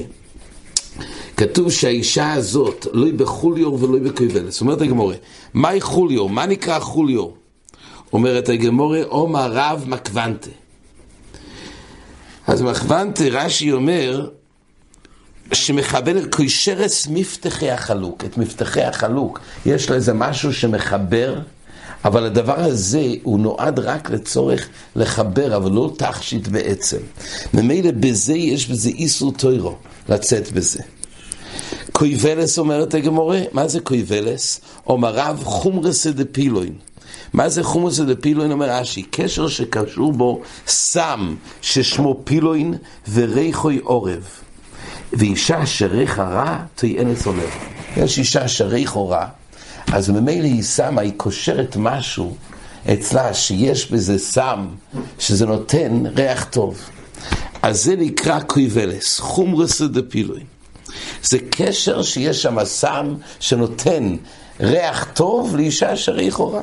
כתוב 1.37 1.71
שהאישה 1.71 2.33
הזאת, 2.33 2.87
לא 2.93 3.07
בחוליור 3.11 3.83
ולא 3.83 3.99
בחויבלס. 3.99 4.61
אומרת 4.61 4.81
הגמורה, 4.81 5.15
מהי 5.53 5.81
חוליור? 5.81 6.29
מה 6.29 6.45
נקרא 6.45 6.79
חוליור? 6.79 7.33
אומרת 8.13 8.49
הגמורה, 8.49 9.03
עומר 9.07 9.51
רב 9.53 9.83
מקוונטה. 9.87 10.49
אז 12.47 12.61
מקוונטה, 12.61 13.23
רש"י 13.31 13.71
אומר, 13.71 14.29
את 15.51 16.35
קוישרס 16.35 17.07
מפתחי 17.07 17.71
החלוק, 17.71 18.25
את 18.25 18.37
מפתחי 18.37 18.81
החלוק. 18.81 19.39
יש 19.65 19.89
לו 19.89 19.95
איזה 19.95 20.13
משהו 20.13 20.53
שמחבר, 20.53 21.39
אבל 22.05 22.25
הדבר 22.25 22.59
הזה 22.59 23.05
הוא 23.23 23.39
נועד 23.39 23.79
רק 23.79 24.09
לצורך 24.09 24.69
לחבר, 24.95 25.55
אבל 25.55 25.71
לא 25.71 25.91
תכשיט 25.97 26.47
בעצם. 26.47 26.97
ממילא 27.53 27.91
בזה 27.91 28.33
יש 28.33 28.69
בזה 28.69 28.89
איסור 28.89 29.31
טוירו, 29.31 29.75
לצאת 30.09 30.51
בזה. 30.51 30.79
קויבלס 31.91 32.59
אומרת 32.59 32.93
הגמורה, 32.93 33.41
מה 33.51 33.67
זה 33.67 33.79
קויבלס? 33.79 34.61
אומר 34.87 35.13
רב 35.15 35.41
חומרסא 35.43 36.11
דפילוין. 36.11 36.73
מה 37.33 37.49
זה 37.49 37.63
חומרסא 37.63 38.03
דפילוין? 38.03 38.51
אומר 38.51 38.69
רש"י, 38.69 39.03
קשר 39.03 39.47
שקשור 39.47 40.13
בו 40.13 40.41
סם 40.67 41.35
ששמו 41.61 42.21
פילוין 42.23 42.73
וריחוי 43.13 43.79
עורב. 43.83 44.27
ואישה 45.13 45.65
שריחה 45.65 46.23
רע 46.23 46.57
תהיינה 46.75 47.13
עולב. 47.25 47.49
יש 47.97 48.17
אישה 48.17 48.47
שריחו 48.47 49.09
רע, 49.09 49.25
אז 49.93 50.09
ממילא 50.09 50.45
היא 50.45 50.63
שמה, 50.63 51.01
היא 51.01 51.13
קושרת 51.17 51.75
משהו 51.79 52.35
אצלה 52.93 53.33
שיש 53.33 53.91
בזה 53.91 54.19
סם, 54.19 54.67
שזה 55.19 55.45
נותן 55.45 56.03
ריח 56.05 56.43
טוב. 56.43 56.81
אז 57.61 57.83
זה 57.83 57.95
נקרא 57.95 58.39
קויבלס, 58.39 59.19
חומרסא 59.19 59.85
דפילוין. 59.87 60.45
זה 61.23 61.37
קשר 61.49 62.01
שיש 62.01 62.41
שם 62.41 62.57
סם 62.63 63.15
שנותן 63.39 64.15
ריח 64.59 65.07
טוב 65.13 65.55
לאישה 65.55 65.95
שריחו 65.95 66.51
רע. 66.51 66.61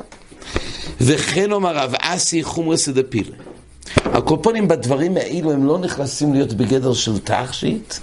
וכן 1.01 1.51
אומר 1.51 1.75
רב 1.75 1.93
אסי 1.99 2.43
חומרסא 2.43 2.91
דפילוין. 2.91 3.41
הקופונים 3.95 4.67
בדברים 4.67 5.17
האלו 5.17 5.51
הם 5.51 5.65
לא 5.65 5.79
נכנסים 5.79 6.33
להיות 6.33 6.53
בגדר 6.53 6.93
של 6.93 7.19
תכשיט, 7.19 7.93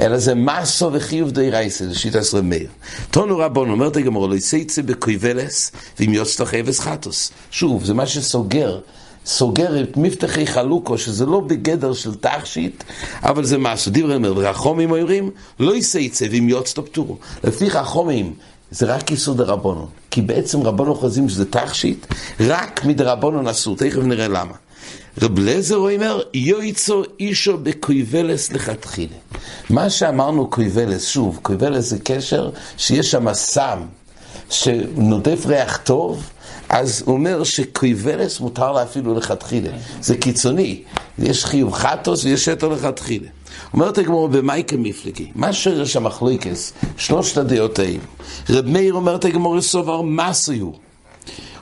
אלא 0.00 0.18
זה 0.18 0.34
מסו 0.34 0.90
וחיוב 0.92 1.30
די 1.30 1.50
רייסה, 1.50 1.86
זה 1.86 1.98
שיטה 1.98 2.18
עשרה 2.18 2.42
מאיר. 2.42 2.68
תונו 3.10 3.38
רבון, 3.38 3.70
אומרת 3.70 3.96
הגמור, 3.96 4.28
לא 4.28 4.34
יצייצה 4.34 4.82
בקויבלס, 4.82 5.72
ואם 6.00 6.14
יוצא 6.14 6.44
חייבס 6.44 6.80
חטוס. 6.80 7.30
שוב, 7.50 7.84
זה 7.84 7.94
מה 7.94 8.06
שסוגר, 8.06 8.80
סוגר 9.26 9.82
את 9.82 9.96
מבטחי 9.96 10.46
חלוקו, 10.46 10.98
שזה 10.98 11.26
לא 11.26 11.40
בגדר 11.40 11.92
של 11.92 12.14
תכשיט, 12.14 12.84
אבל 13.22 13.44
זה 13.44 13.58
מסו. 13.58 13.90
דברי 13.90 14.14
אומר, 14.14 14.36
והחומים 14.36 14.90
אומרים, 14.90 15.30
לא 15.60 15.76
יצייצה, 15.76 16.26
ואם 16.30 16.48
יוצא 16.48 16.82
פטורו. 16.82 17.18
לפי 17.44 17.66
החומים, 17.66 18.34
זה 18.74 18.86
רק 18.86 19.10
יסוד 19.10 19.40
הרבונו. 19.40 19.86
כי 20.10 20.22
בעצם 20.22 20.62
רבונו 20.62 20.94
חוזים 20.94 21.28
שזה 21.28 21.44
תכשיט, 21.44 22.06
רק 22.40 22.84
מדרבונו 22.84 23.50
אסור. 23.50 23.76
תכף 23.76 23.98
נראה 23.98 24.28
למה. 24.28 24.52
רב 25.22 25.38
לזר 25.38 25.76
אומר, 25.76 26.22
יויצו 26.34 27.02
אישו 27.20 27.58
בקויבלס 27.58 28.52
לכתחילה. 28.52 29.16
מה 29.70 29.90
שאמרנו 29.90 30.50
קויבלס, 30.50 31.08
שוב, 31.08 31.38
קויבלס 31.42 31.84
זה 31.84 31.98
קשר 32.04 32.50
שיש 32.76 33.10
שם 33.10 33.32
סם 33.32 33.78
שנודף 34.50 35.46
ריח 35.46 35.76
טוב, 35.84 36.30
אז 36.68 37.02
הוא 37.06 37.14
אומר 37.14 37.44
שקויבלס 37.44 38.40
מותר 38.40 38.72
לה 38.72 38.82
אפילו 38.82 39.14
לכתחילה. 39.14 39.70
זה 40.00 40.16
קיצוני, 40.16 40.82
יש 41.18 41.44
חיוב 41.44 41.72
חטוס 41.72 42.24
ויש 42.24 42.48
יתר 42.48 42.68
לכתחילה. 42.68 43.28
אומרת 43.72 43.98
הגמור 43.98 44.28
במייקה 44.28 44.76
מפלגי, 44.76 45.30
מה 45.34 45.52
שרש 45.52 45.96
המחלוקס, 45.96 46.72
שלושת 46.96 47.36
הדעות 47.36 47.78
האלו. 47.78 47.98
רב 48.50 48.66
מאיר 48.66 48.94
אומרת 48.94 49.24
הגמור 49.24 49.60
סובר 49.60 50.02
מסויו. 50.02 50.70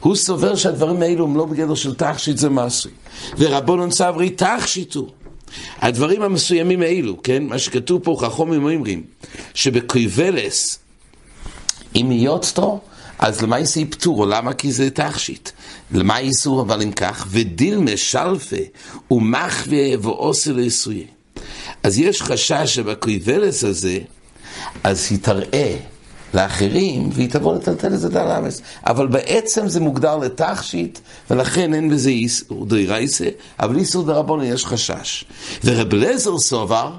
הוא 0.00 0.16
סובר 0.16 0.56
שהדברים 0.56 1.02
האלו 1.02 1.24
הם 1.24 1.36
לא 1.36 1.44
בגדר 1.44 1.74
של 1.74 1.94
תכשיט 1.94 2.36
זה 2.36 2.50
מסוי. 2.50 2.92
ורבונון 3.38 3.90
סברי 3.90 4.30
תכשיטו. 4.30 5.06
הדברים 5.80 6.22
המסוימים 6.22 6.82
האלו, 6.82 7.22
כן, 7.22 7.42
מה 7.42 7.58
שכתוב 7.58 8.00
פה, 8.04 8.16
חכומים 8.20 8.64
אומרים, 8.64 9.02
שבקויבלס, 9.54 10.78
אם 11.96 12.08
יוצטו, 12.12 12.80
אז 13.18 13.42
למה 13.42 13.58
יעשה 13.58 13.80
פטורו? 13.90 14.26
למה? 14.26 14.52
כי 14.52 14.72
זה 14.72 14.90
תכשיט. 14.90 15.50
למה 15.92 16.18
איסור 16.18 16.60
אבל 16.60 16.82
אם 16.82 16.92
כך? 16.92 17.26
ודילמה 17.30 17.96
שלפה 17.96 18.56
ומחווה 19.10 19.98
ועושה 20.00 20.52
ליסויה. 20.52 21.06
אז 21.82 21.98
יש 21.98 22.22
חשש 22.22 22.74
שבקויבלס 22.74 23.64
הזה, 23.64 23.98
אז 24.84 25.06
היא 25.10 25.18
תראה 25.22 25.76
לאחרים, 26.34 27.10
והיא 27.12 27.30
תבוא 27.30 27.54
לטלטל 27.54 27.94
את 27.94 28.00
זה 28.00 28.08
דל 28.08 28.30
אמס. 28.38 28.62
אבל 28.86 29.06
בעצם 29.06 29.68
זה 29.68 29.80
מוגדר 29.80 30.16
לתכשיט, 30.16 30.98
ולכן 31.30 31.74
אין 31.74 31.90
בזה 31.90 32.10
איסור 32.10 32.66
דרייסה, 32.66 33.28
אבל 33.60 33.76
איסור 33.76 34.04
דרבון 34.04 34.44
יש 34.44 34.66
חשש. 34.66 35.24
ורב 35.64 35.94
לזר 35.94 36.38
סובר, 36.38 36.92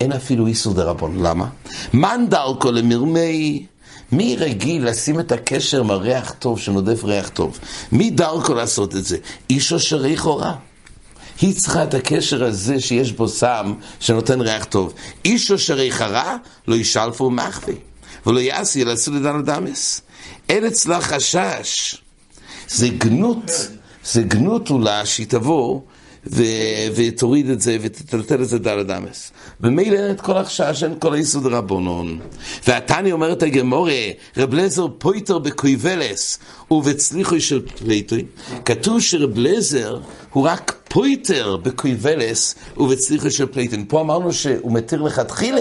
אין 0.00 0.12
אפילו 0.12 0.46
איסור 0.46 0.74
דרבון. 0.74 1.22
למה? 1.22 1.48
מן 1.92 2.26
דלקו 2.28 2.72
למרמי... 2.72 3.66
מי 4.12 4.36
רגיל 4.36 4.88
לשים 4.88 5.20
את 5.20 5.32
הקשר 5.32 5.80
עם 5.80 5.90
הריח 5.90 6.34
טוב, 6.38 6.58
שנודף 6.58 7.04
ריח 7.04 7.28
טוב? 7.28 7.58
מי 7.92 8.10
דרכו 8.10 8.54
לעשות 8.54 8.96
את 8.96 9.04
זה? 9.04 9.16
אישו 9.50 9.80
שריחו 9.80 10.36
רע. 10.36 10.54
היא 11.40 11.54
צריכה 11.54 11.84
את 11.84 11.94
הקשר 11.94 12.44
הזה 12.44 12.80
שיש 12.80 13.12
בו 13.12 13.28
סם 13.28 13.74
שנותן 14.00 14.40
ריח 14.40 14.64
טוב. 14.64 14.94
אישו 15.24 15.58
שריח 15.58 16.02
רע, 16.02 16.36
לא 16.68 16.74
ישלפו 16.74 17.30
מחווה. 17.30 17.74
ולא 18.26 18.40
יעשי 18.40 18.82
אלא 18.82 18.92
עשו 18.92 19.12
לדן 19.12 19.36
אדמס. 19.36 20.00
אין 20.48 20.64
אצלה 20.64 21.00
חשש. 21.00 21.96
זה 22.68 22.88
גנות, 22.88 23.50
זה 24.04 24.22
גנות 24.22 24.70
אולי 24.70 25.06
שהיא 25.06 25.26
תבוא 25.26 25.80
ו- 26.26 26.42
ותוריד 26.94 27.50
את 27.50 27.60
זה 27.60 27.76
ותטלטל 27.80 28.42
את 28.42 28.48
זה 28.48 28.58
דל 28.58 28.78
אדמס. 28.78 29.32
ומילא 29.60 29.96
אין 29.96 30.10
את 30.10 30.20
כל 30.20 30.36
החשש, 30.36 30.84
אין 30.84 30.94
כל 30.98 31.14
היסוד 31.14 31.46
רבונון. 31.46 32.20
והתני 32.66 33.12
אומרת 33.12 33.42
הגמורה, 33.42 34.10
רב 34.36 34.54
לזר 34.54 34.86
פויטר 34.98 35.38
בקויבלס 35.38 36.38
ובצליחוי 36.70 37.40
של 37.40 37.62
פליטוי. 37.76 38.24
כתוב 38.64 39.00
שרב 39.00 39.38
לזר 39.38 39.98
הוא 40.32 40.44
רק 40.48 40.83
פויטר 40.94 41.56
בקויבלס 41.56 42.54
ובצליחוי 42.76 43.30
של 43.30 43.46
פליטוי. 43.46 43.84
פה 43.88 44.00
אמרנו 44.00 44.32
שהוא 44.32 44.72
מתיר 44.72 45.02
לכתחילה. 45.02 45.60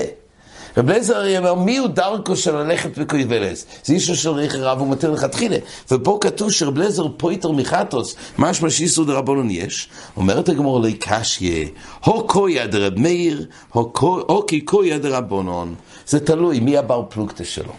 רב 0.77 0.89
אליעזר 0.89 1.15
הרי 1.15 1.37
אומר, 1.37 1.53
מי 1.53 1.77
הוא 1.77 1.87
דרכו 1.87 2.35
של 2.35 2.55
ללכת 2.55 2.97
בקויבלס? 2.97 3.65
זה 3.83 3.93
אישו 3.93 4.15
של 4.15 4.29
ריח 4.29 4.55
רב 4.55 4.81
ומתיר 4.81 5.11
לכתחילה. 5.11 5.57
ופה 5.91 6.17
כתוב 6.21 6.51
שרב 6.51 6.77
אליעזר 6.77 7.07
פויטר 7.17 7.51
מחטוס, 7.51 8.15
משמע 8.37 8.69
שאיסור 8.69 9.05
דרבנון 9.05 9.51
יש. 9.51 9.89
אומרת 10.17 10.49
הגמור 10.49 10.81
לי 10.81 10.93
קשיה, 10.93 11.67
הו 12.03 12.27
קויה 12.27 12.67
דרב 12.67 12.99
מאיר, 12.99 13.45
הו 13.69 14.45
כי 14.47 14.61
קויה 14.61 14.99
דרבנון. 14.99 15.75
זה 16.07 16.19
תלוי 16.19 16.59
מי 16.59 16.77
הבר 16.77 17.03
פלוגתא 17.09 17.43
שלו. 17.43 17.73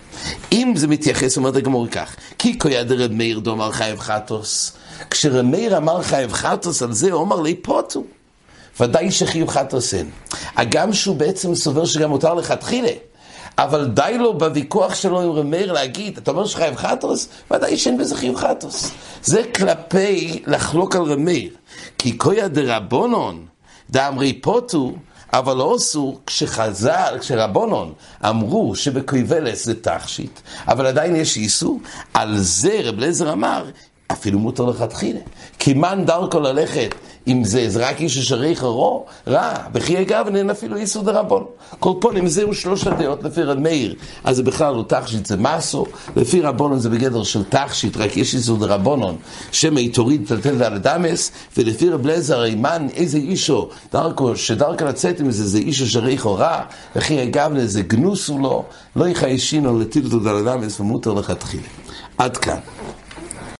אם 0.52 0.72
זה 0.76 0.86
מתייחס, 0.86 1.36
אומרת 1.36 1.56
הגמור 1.56 1.86
כך, 1.86 2.16
כי 2.38 2.58
קויה 2.58 2.84
דרב 2.84 3.12
מאיר 3.12 3.38
דומר 3.38 3.72
חייב 3.72 3.98
חטוס. 3.98 4.72
כשרב 5.10 5.42
מאיר 5.42 5.76
אמר 5.76 6.02
חייב 6.02 6.32
חטוס 6.32 6.82
על 6.82 6.92
זה, 6.92 7.12
הוא 7.12 7.22
אמר 7.22 7.40
לי 7.40 7.54
פוטו. 7.54 8.04
ודאי 8.80 9.10
שחיוב 9.10 9.48
חטוס 9.48 9.94
אין. 9.94 10.10
הגם 10.56 10.92
שהוא 10.92 11.16
בעצם 11.16 11.54
סובר 11.54 11.84
שגם 11.84 12.10
מותר 12.10 12.34
לכתחילה. 12.34 12.92
אבל 13.58 13.86
די 13.86 14.16
לו 14.18 14.38
בוויכוח 14.38 14.94
שלו 14.94 15.20
עם 15.22 15.30
רמיר 15.30 15.72
להגיד, 15.72 16.18
אתה 16.18 16.30
אומר 16.30 16.46
שחייב 16.46 16.76
חטוס? 16.76 17.28
ודאי 17.50 17.76
שאין 17.76 17.98
בזה 17.98 18.16
חיוב 18.16 18.36
חטוס. 18.36 18.90
זה 19.22 19.42
כלפי 19.54 20.42
לחלוק 20.46 20.96
על 20.96 21.02
רמיר. 21.02 21.50
כי 21.98 22.16
קויה 22.16 22.48
דרבונון, 22.48 23.46
דאמרי 23.90 24.32
פוטו, 24.32 24.92
אבל 25.32 25.56
לא 25.56 25.74
עשו 25.74 26.18
כשחז"ל, 26.26 27.16
כשרבונון 27.20 27.92
אמרו 28.28 28.76
שבקויבלס 28.76 29.64
זה 29.64 29.80
תכשיט, 29.80 30.40
אבל 30.68 30.86
עדיין 30.86 31.16
יש 31.16 31.36
איסור, 31.36 31.80
על 32.14 32.38
זה 32.38 32.80
רב 32.84 32.98
לזר 32.98 33.32
אמר, 33.32 33.64
אפילו 34.12 34.38
מותר 34.38 34.64
לכתחילה. 34.64 35.20
כי 35.58 35.74
מן 35.74 36.02
דרכו 36.06 36.40
ללכת 36.40 36.94
אם 37.28 37.44
זה, 37.44 37.68
רק 37.74 38.00
איש 38.00 38.18
אשר 38.18 38.36
ריחו 38.36 39.04
רע, 39.28 39.54
אגב, 40.00 40.36
אין 40.36 40.50
אפילו 40.50 40.76
איסור 40.76 41.02
דרבון. 41.02 41.44
כל 41.78 41.92
פונים, 42.00 42.28
זהו 42.28 42.54
שלוש 42.54 42.86
הדעות 42.86 43.22
לפי 43.24 43.42
רד 43.42 43.58
מאיר, 43.58 43.94
אז 44.24 44.36
זה 44.36 44.42
בכלל 44.42 44.74
לא 44.74 44.84
תכשיט, 44.88 45.26
זה 45.26 45.36
מסו, 45.36 45.86
לפי 46.16 46.40
רבונון 46.40 46.78
זה 46.78 46.90
בגדר 46.90 47.22
של 47.22 47.44
תכשיט, 47.44 47.96
רק 47.96 48.16
יש 48.16 48.34
איסור 48.34 48.58
דרבונון, 48.58 49.16
שמא 49.52 49.80
תוריד 49.92 50.28
טלטל 50.28 50.58
דל 50.58 50.78
דמס, 50.78 51.30
ולפי 51.56 51.90
רב 51.90 52.06
לזר, 52.06 52.44
אימן, 52.44 52.86
איזה 52.94 53.18
אישו, 53.18 53.68
דרכו, 53.92 54.36
שדרכו 54.36 54.84
לצאת 54.84 55.20
עם 55.20 55.30
זה, 55.30 55.46
זה 55.46 55.58
איש 55.58 55.82
אשר 55.82 56.00
ריחו 56.00 56.34
רע, 56.34 56.60
בכי 56.96 57.22
אגב, 57.22 57.50
זה 57.64 57.82
גנוסו 57.82 58.38
לו, 58.38 58.64
לא 58.96 59.08
יחיישינו 59.08 59.78
לטילטו 59.78 60.18
דל 60.18 60.44
דמס 60.44 60.80
ומותר 60.80 61.12
לכתחילה. 61.12 61.68
עד 62.18 62.36
כאן. 62.36 62.58